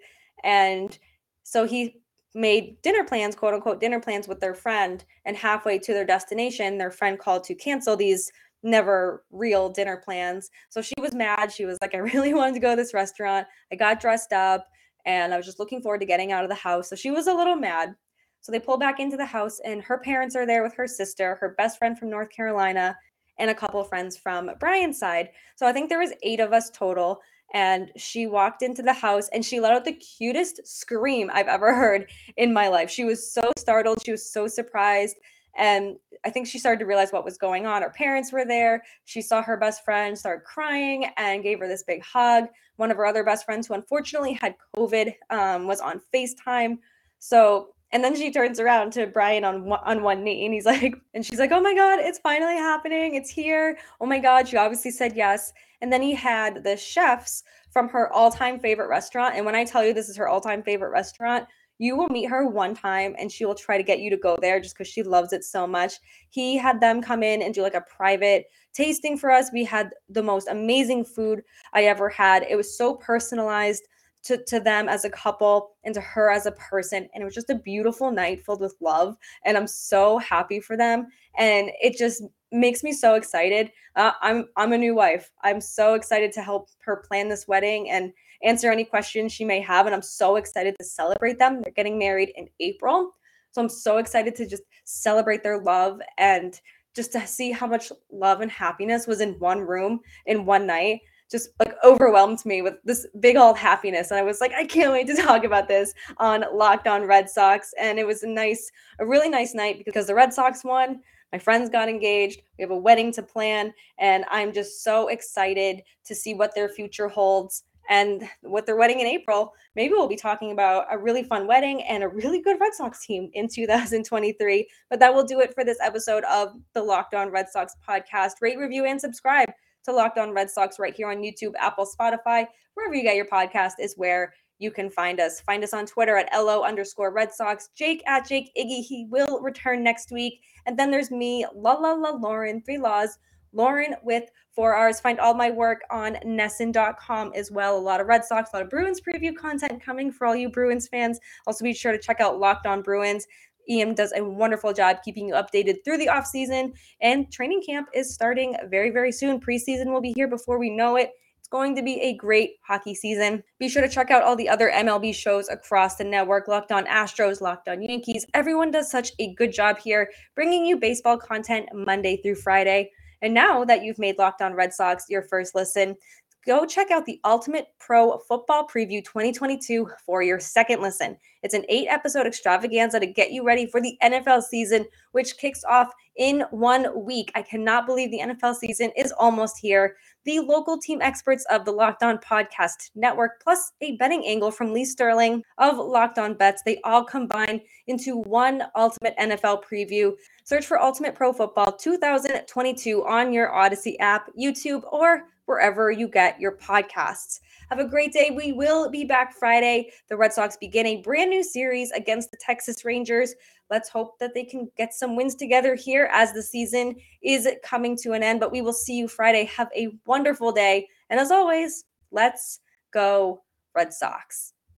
And 0.44 0.96
so 1.42 1.66
he 1.66 2.00
made 2.34 2.80
dinner 2.82 3.04
plans, 3.04 3.34
quote 3.34 3.54
unquote, 3.54 3.80
dinner 3.80 4.00
plans 4.00 4.28
with 4.28 4.40
their 4.40 4.54
friend. 4.54 5.04
And 5.24 5.36
halfway 5.36 5.78
to 5.80 5.92
their 5.92 6.06
destination, 6.06 6.78
their 6.78 6.90
friend 6.90 7.18
called 7.18 7.44
to 7.44 7.54
cancel 7.54 7.96
these 7.96 8.30
never 8.62 9.24
real 9.30 9.68
dinner 9.68 9.96
plans. 9.96 10.50
So 10.68 10.82
she 10.82 10.94
was 10.98 11.14
mad. 11.14 11.50
She 11.50 11.64
was 11.64 11.78
like, 11.82 11.94
I 11.94 11.98
really 12.14 12.34
wanted 12.34 12.54
to 12.54 12.60
go 12.60 12.70
to 12.70 12.76
this 12.76 12.94
restaurant. 12.94 13.46
I 13.72 13.76
got 13.76 14.00
dressed 14.00 14.32
up 14.32 14.66
and 15.04 15.32
I 15.32 15.36
was 15.36 15.46
just 15.46 15.58
looking 15.58 15.82
forward 15.82 16.00
to 16.00 16.06
getting 16.06 16.32
out 16.32 16.44
of 16.44 16.50
the 16.50 16.54
house. 16.54 16.88
So 16.88 16.96
she 16.96 17.10
was 17.10 17.26
a 17.26 17.34
little 17.34 17.56
mad. 17.56 17.94
So 18.42 18.52
they 18.52 18.60
pull 18.60 18.78
back 18.78 19.00
into 19.00 19.18
the 19.18 19.26
house, 19.26 19.60
and 19.64 19.82
her 19.82 19.98
parents 19.98 20.34
are 20.34 20.46
there 20.46 20.62
with 20.62 20.74
her 20.74 20.86
sister, 20.86 21.36
her 21.40 21.54
best 21.58 21.78
friend 21.78 21.98
from 21.98 22.08
North 22.08 22.30
Carolina, 22.30 22.96
and 23.40 23.50
a 23.50 23.54
couple 23.54 23.82
friends 23.82 24.16
from 24.16 24.50
Brian's 24.60 24.98
side. 24.98 25.30
So 25.56 25.66
I 25.66 25.72
think 25.72 25.88
there 25.88 25.98
was 25.98 26.12
eight 26.22 26.38
of 26.38 26.52
us 26.52 26.70
total. 26.70 27.20
And 27.52 27.90
she 27.96 28.28
walked 28.28 28.62
into 28.62 28.82
the 28.82 28.92
house 28.92 29.28
and 29.32 29.44
she 29.44 29.58
let 29.58 29.72
out 29.72 29.84
the 29.84 29.92
cutest 29.92 30.64
scream 30.64 31.30
I've 31.32 31.48
ever 31.48 31.74
heard 31.74 32.08
in 32.36 32.52
my 32.52 32.68
life. 32.68 32.90
She 32.90 33.02
was 33.02 33.32
so 33.32 33.50
startled. 33.58 34.04
She 34.04 34.12
was 34.12 34.30
so 34.30 34.46
surprised. 34.46 35.16
And 35.56 35.96
I 36.24 36.30
think 36.30 36.46
she 36.46 36.60
started 36.60 36.78
to 36.78 36.86
realize 36.86 37.10
what 37.10 37.24
was 37.24 37.38
going 37.38 37.66
on. 37.66 37.82
Her 37.82 37.90
parents 37.90 38.30
were 38.30 38.44
there. 38.44 38.84
She 39.04 39.20
saw 39.20 39.42
her 39.42 39.56
best 39.56 39.84
friend 39.84 40.16
start 40.16 40.44
crying 40.44 41.06
and 41.16 41.42
gave 41.42 41.58
her 41.58 41.66
this 41.66 41.82
big 41.82 42.04
hug. 42.04 42.44
One 42.76 42.92
of 42.92 42.96
her 42.98 43.06
other 43.06 43.24
best 43.24 43.44
friends, 43.44 43.66
who 43.66 43.74
unfortunately 43.74 44.38
had 44.40 44.54
COVID, 44.76 45.12
um, 45.30 45.66
was 45.66 45.80
on 45.80 46.00
FaceTime. 46.14 46.78
So 47.18 47.74
and 47.92 48.04
then 48.04 48.14
she 48.14 48.30
turns 48.30 48.60
around 48.60 48.92
to 48.92 49.06
Brian 49.06 49.44
on 49.44 49.64
one, 49.64 49.80
on 49.84 50.02
one 50.02 50.22
knee 50.22 50.44
and 50.44 50.54
he's 50.54 50.66
like 50.74 50.94
and 51.14 51.24
she's 51.24 51.38
like, 51.38 51.52
"Oh 51.52 51.60
my 51.60 51.74
god, 51.74 52.00
it's 52.00 52.18
finally 52.18 52.56
happening. 52.56 53.14
It's 53.14 53.30
here. 53.30 53.78
Oh 54.00 54.06
my 54.06 54.18
god, 54.18 54.48
she 54.48 54.56
obviously 54.56 54.90
said 54.90 55.16
yes." 55.16 55.52
And 55.80 55.92
then 55.92 56.02
he 56.02 56.14
had 56.14 56.62
the 56.62 56.76
chefs 56.76 57.42
from 57.72 57.88
her 57.88 58.12
all-time 58.12 58.58
favorite 58.58 58.88
restaurant 58.88 59.34
and 59.36 59.46
when 59.46 59.54
I 59.54 59.64
tell 59.64 59.84
you 59.84 59.94
this 59.94 60.08
is 60.08 60.16
her 60.16 60.28
all-time 60.28 60.62
favorite 60.62 60.90
restaurant, 60.90 61.46
you 61.78 61.96
will 61.96 62.08
meet 62.08 62.28
her 62.28 62.46
one 62.46 62.74
time 62.74 63.14
and 63.18 63.32
she 63.32 63.46
will 63.46 63.54
try 63.54 63.78
to 63.78 63.82
get 63.82 64.00
you 64.00 64.10
to 64.10 64.16
go 64.18 64.36
there 64.38 64.60
just 64.60 64.74
because 64.74 64.92
she 64.92 65.02
loves 65.02 65.32
it 65.32 65.42
so 65.42 65.66
much. 65.66 65.94
He 66.28 66.58
had 66.58 66.78
them 66.78 67.00
come 67.00 67.22
in 67.22 67.40
and 67.40 67.54
do 67.54 67.62
like 67.62 67.74
a 67.74 67.80
private 67.80 68.44
tasting 68.74 69.16
for 69.16 69.30
us. 69.30 69.50
We 69.50 69.64
had 69.64 69.90
the 70.10 70.22
most 70.22 70.48
amazing 70.48 71.06
food 71.06 71.40
I 71.72 71.84
ever 71.84 72.10
had. 72.10 72.44
It 72.50 72.56
was 72.56 72.76
so 72.76 72.96
personalized 72.96 73.88
to, 74.22 74.42
to 74.44 74.60
them 74.60 74.88
as 74.88 75.04
a 75.04 75.10
couple 75.10 75.76
and 75.84 75.94
to 75.94 76.00
her 76.00 76.30
as 76.30 76.46
a 76.46 76.52
person. 76.52 77.08
And 77.14 77.22
it 77.22 77.24
was 77.24 77.34
just 77.34 77.50
a 77.50 77.54
beautiful 77.54 78.10
night 78.10 78.44
filled 78.44 78.60
with 78.60 78.76
love. 78.80 79.16
And 79.44 79.56
I'm 79.56 79.66
so 79.66 80.18
happy 80.18 80.60
for 80.60 80.76
them. 80.76 81.06
And 81.38 81.70
it 81.82 81.96
just 81.96 82.22
makes 82.52 82.82
me 82.82 82.92
so 82.92 83.14
excited. 83.14 83.70
Uh, 83.96 84.12
I'm 84.20 84.48
I'm 84.56 84.72
a 84.72 84.78
new 84.78 84.94
wife. 84.94 85.30
I'm 85.42 85.60
so 85.60 85.94
excited 85.94 86.32
to 86.32 86.42
help 86.42 86.68
her 86.84 86.96
plan 86.96 87.28
this 87.28 87.48
wedding 87.48 87.90
and 87.90 88.12
answer 88.42 88.70
any 88.70 88.84
questions 88.84 89.32
she 89.32 89.44
may 89.44 89.60
have. 89.60 89.86
And 89.86 89.94
I'm 89.94 90.02
so 90.02 90.36
excited 90.36 90.74
to 90.78 90.84
celebrate 90.84 91.38
them. 91.38 91.62
They're 91.62 91.72
getting 91.72 91.98
married 91.98 92.32
in 92.36 92.48
April. 92.60 93.12
So 93.52 93.60
I'm 93.60 93.68
so 93.68 93.98
excited 93.98 94.34
to 94.36 94.46
just 94.46 94.62
celebrate 94.84 95.42
their 95.42 95.60
love 95.60 96.00
and 96.18 96.60
just 96.94 97.12
to 97.12 97.26
see 97.26 97.52
how 97.52 97.66
much 97.66 97.92
love 98.10 98.40
and 98.40 98.50
happiness 98.50 99.06
was 99.06 99.20
in 99.20 99.38
one 99.38 99.60
room 99.60 100.00
in 100.26 100.44
one 100.44 100.66
night 100.66 101.00
just 101.30 101.50
like 101.58 101.74
overwhelmed 101.84 102.44
me 102.44 102.60
with 102.60 102.74
this 102.84 103.06
big 103.20 103.36
old 103.36 103.56
happiness. 103.56 104.10
And 104.10 104.18
I 104.18 104.22
was 104.22 104.40
like, 104.40 104.52
I 104.52 104.64
can't 104.64 104.92
wait 104.92 105.06
to 105.06 105.14
talk 105.22 105.44
about 105.44 105.68
this 105.68 105.94
on 106.18 106.44
Locked 106.52 106.86
On 106.86 107.04
Red 107.04 107.30
Sox. 107.30 107.72
And 107.80 107.98
it 107.98 108.06
was 108.06 108.22
a 108.22 108.28
nice, 108.28 108.70
a 108.98 109.06
really 109.06 109.28
nice 109.28 109.54
night 109.54 109.82
because 109.84 110.06
the 110.06 110.14
Red 110.14 110.34
Sox 110.34 110.64
won. 110.64 111.00
My 111.32 111.38
friends 111.38 111.70
got 111.70 111.88
engaged. 111.88 112.42
We 112.58 112.62
have 112.62 112.72
a 112.72 112.76
wedding 112.76 113.12
to 113.12 113.22
plan. 113.22 113.72
And 113.98 114.24
I'm 114.30 114.52
just 114.52 114.82
so 114.82 115.08
excited 115.08 115.82
to 116.04 116.14
see 116.14 116.34
what 116.34 116.54
their 116.54 116.68
future 116.68 117.08
holds. 117.08 117.62
And 117.88 118.28
with 118.42 118.66
their 118.66 118.76
wedding 118.76 119.00
in 119.00 119.06
April, 119.06 119.52
maybe 119.74 119.94
we'll 119.94 120.06
be 120.06 120.16
talking 120.16 120.52
about 120.52 120.86
a 120.90 120.98
really 120.98 121.24
fun 121.24 121.46
wedding 121.46 121.82
and 121.84 122.04
a 122.04 122.08
really 122.08 122.40
good 122.40 122.60
Red 122.60 122.74
Sox 122.74 123.04
team 123.04 123.30
in 123.34 123.48
2023. 123.48 124.68
But 124.88 125.00
that 125.00 125.12
will 125.12 125.24
do 125.24 125.40
it 125.40 125.54
for 125.54 125.64
this 125.64 125.78
episode 125.82 126.24
of 126.24 126.54
the 126.72 126.82
Locked 126.82 127.14
On 127.14 127.30
Red 127.30 127.48
Sox 127.48 127.74
podcast. 127.88 128.34
Rate, 128.40 128.58
review, 128.58 128.84
and 128.84 129.00
subscribe 129.00 129.48
to 129.84 129.92
Locked 129.92 130.18
On 130.18 130.32
Red 130.32 130.50
Sox 130.50 130.78
right 130.78 130.94
here 130.94 131.10
on 131.10 131.18
YouTube, 131.18 131.52
Apple, 131.58 131.86
Spotify, 131.86 132.46
wherever 132.74 132.94
you 132.94 133.02
get 133.02 133.16
your 133.16 133.26
podcast 133.26 133.72
is 133.78 133.94
where 133.96 134.32
you 134.58 134.70
can 134.70 134.90
find 134.90 135.20
us. 135.20 135.40
Find 135.40 135.64
us 135.64 135.72
on 135.72 135.86
Twitter 135.86 136.16
at 136.16 136.28
LO 136.34 136.62
underscore 136.62 137.12
Red 137.12 137.32
Sox, 137.32 137.70
Jake 137.74 138.02
at 138.06 138.28
Jake 138.28 138.52
Iggy. 138.56 138.84
He 138.84 139.06
will 139.10 139.40
return 139.40 139.82
next 139.82 140.12
week. 140.12 140.40
And 140.66 140.78
then 140.78 140.90
there's 140.90 141.10
me, 141.10 141.46
La 141.54 141.72
La 141.72 141.92
La 141.92 142.10
Lauren, 142.10 142.62
three 142.62 142.78
laws. 142.78 143.18
Lauren 143.52 143.96
with 144.04 144.24
four 144.54 144.74
R's. 144.74 145.00
Find 145.00 145.18
all 145.18 145.34
my 145.34 145.50
work 145.50 145.80
on 145.90 146.14
NESN.com 146.24 147.32
as 147.34 147.50
well. 147.50 147.76
A 147.76 147.80
lot 147.80 148.00
of 148.00 148.06
Red 148.06 148.24
Sox, 148.24 148.50
a 148.52 148.56
lot 148.56 148.62
of 148.62 148.70
Bruins 148.70 149.00
preview 149.00 149.34
content 149.34 149.82
coming 149.82 150.12
for 150.12 150.26
all 150.26 150.36
you 150.36 150.48
Bruins 150.48 150.88
fans. 150.88 151.18
Also, 151.46 151.64
be 151.64 151.74
sure 151.74 151.92
to 151.92 151.98
check 151.98 152.20
out 152.20 152.38
Locked 152.38 152.66
On 152.66 152.82
Bruins. 152.82 153.26
Ian 153.70 153.94
does 153.94 154.12
a 154.14 154.24
wonderful 154.24 154.72
job 154.72 154.98
keeping 155.04 155.28
you 155.28 155.34
updated 155.34 155.84
through 155.84 155.98
the 155.98 156.08
off 156.08 156.26
season, 156.26 156.74
and 157.00 157.32
training 157.32 157.62
camp 157.64 157.88
is 157.94 158.12
starting 158.12 158.56
very, 158.68 158.90
very 158.90 159.12
soon. 159.12 159.40
Preseason 159.40 159.86
will 159.86 160.00
be 160.00 160.12
here 160.12 160.28
before 160.28 160.58
we 160.58 160.68
know 160.68 160.96
it. 160.96 161.12
It's 161.38 161.48
going 161.48 161.76
to 161.76 161.82
be 161.82 162.00
a 162.00 162.16
great 162.16 162.56
hockey 162.66 162.94
season. 162.94 163.42
Be 163.58 163.68
sure 163.68 163.82
to 163.82 163.88
check 163.88 164.10
out 164.10 164.22
all 164.22 164.36
the 164.36 164.48
other 164.48 164.70
MLB 164.70 165.14
shows 165.14 165.48
across 165.48 165.96
the 165.96 166.04
network 166.04 166.48
Locked 166.48 166.72
on 166.72 166.84
Astros, 166.86 167.40
Locked 167.40 167.68
on 167.68 167.80
Yankees. 167.80 168.26
Everyone 168.34 168.70
does 168.70 168.90
such 168.90 169.12
a 169.18 169.34
good 169.34 169.52
job 169.52 169.78
here 169.78 170.10
bringing 170.34 170.66
you 170.66 170.76
baseball 170.76 171.16
content 171.16 171.68
Monday 171.72 172.16
through 172.18 172.34
Friday. 172.34 172.90
And 173.22 173.34
now 173.34 173.64
that 173.64 173.82
you've 173.82 173.98
made 173.98 174.18
Locked 174.18 174.42
on 174.42 174.54
Red 174.54 174.72
Sox 174.74 175.04
your 175.08 175.22
first 175.22 175.54
listen, 175.54 175.96
go 176.46 176.64
check 176.64 176.90
out 176.90 177.06
the 177.06 177.20
Ultimate 177.24 177.68
Pro 177.78 178.18
Football 178.18 178.66
Preview 178.66 179.04
2022 179.04 179.88
for 180.04 180.22
your 180.22 180.40
second 180.40 180.80
listen. 180.80 181.16
It's 181.42 181.54
an 181.54 181.64
eight 181.68 181.88
episode 181.88 182.26
extravaganza 182.26 183.00
to 183.00 183.06
get 183.06 183.32
you 183.32 183.44
ready 183.44 183.66
for 183.66 183.80
the 183.80 183.96
NFL 184.02 184.42
season, 184.42 184.86
which 185.12 185.36
kicks 185.38 185.64
off 185.64 185.92
in 186.16 186.44
one 186.50 187.04
week. 187.04 187.30
I 187.34 187.42
cannot 187.42 187.86
believe 187.86 188.10
the 188.10 188.20
NFL 188.20 188.56
season 188.56 188.90
is 188.96 189.12
almost 189.12 189.58
here. 189.58 189.96
The 190.24 190.40
local 190.40 190.78
team 190.78 191.00
experts 191.00 191.46
of 191.50 191.64
the 191.64 191.72
Locked 191.72 192.02
On 192.02 192.18
Podcast 192.18 192.90
Network, 192.94 193.42
plus 193.42 193.72
a 193.80 193.96
betting 193.96 194.24
angle 194.26 194.50
from 194.50 194.74
Lee 194.74 194.84
Sterling 194.84 195.42
of 195.56 195.78
Locked 195.78 196.18
On 196.18 196.34
Bets, 196.34 196.62
they 196.64 196.78
all 196.84 197.04
combine 197.04 197.60
into 197.86 198.18
one 198.18 198.64
ultimate 198.76 199.16
NFL 199.18 199.62
preview. 199.64 200.12
Search 200.44 200.66
for 200.66 200.80
Ultimate 200.80 201.14
Pro 201.14 201.32
Football 201.32 201.72
2022 201.72 203.06
on 203.06 203.32
your 203.32 203.48
Audacy 203.48 203.96
app, 204.00 204.28
YouTube, 204.38 204.82
or 204.92 205.24
wherever 205.50 205.90
you 205.90 206.06
get 206.06 206.40
your 206.40 206.56
podcasts. 206.56 207.40
Have 207.70 207.80
a 207.80 207.84
great 207.84 208.12
day. 208.12 208.30
We 208.30 208.52
will 208.52 208.88
be 208.88 209.04
back 209.04 209.34
Friday. 209.34 209.90
The 210.08 210.16
Red 210.16 210.32
Sox 210.32 210.56
begin 210.56 210.86
a 210.86 211.02
brand 211.02 211.28
new 211.28 211.42
series 211.42 211.90
against 211.90 212.30
the 212.30 212.36
Texas 212.40 212.84
Rangers. 212.84 213.34
Let's 213.68 213.88
hope 213.88 214.16
that 214.20 214.32
they 214.32 214.44
can 214.44 214.70
get 214.76 214.94
some 214.94 215.16
wins 215.16 215.34
together 215.34 215.74
here 215.74 216.08
as 216.12 216.32
the 216.32 216.42
season 216.42 216.94
is 217.20 217.48
coming 217.64 217.96
to 217.96 218.12
an 218.12 218.22
end. 218.22 218.38
But 218.38 218.52
we 218.52 218.62
will 218.62 218.72
see 218.72 218.94
you 218.94 219.08
Friday. 219.08 219.44
Have 219.46 219.68
a 219.76 219.88
wonderful 220.06 220.52
day. 220.52 220.86
And 221.10 221.18
as 221.18 221.32
always, 221.32 221.84
let's 222.12 222.60
go, 222.92 223.42
Red 223.74 223.92
Sox. 223.92 224.52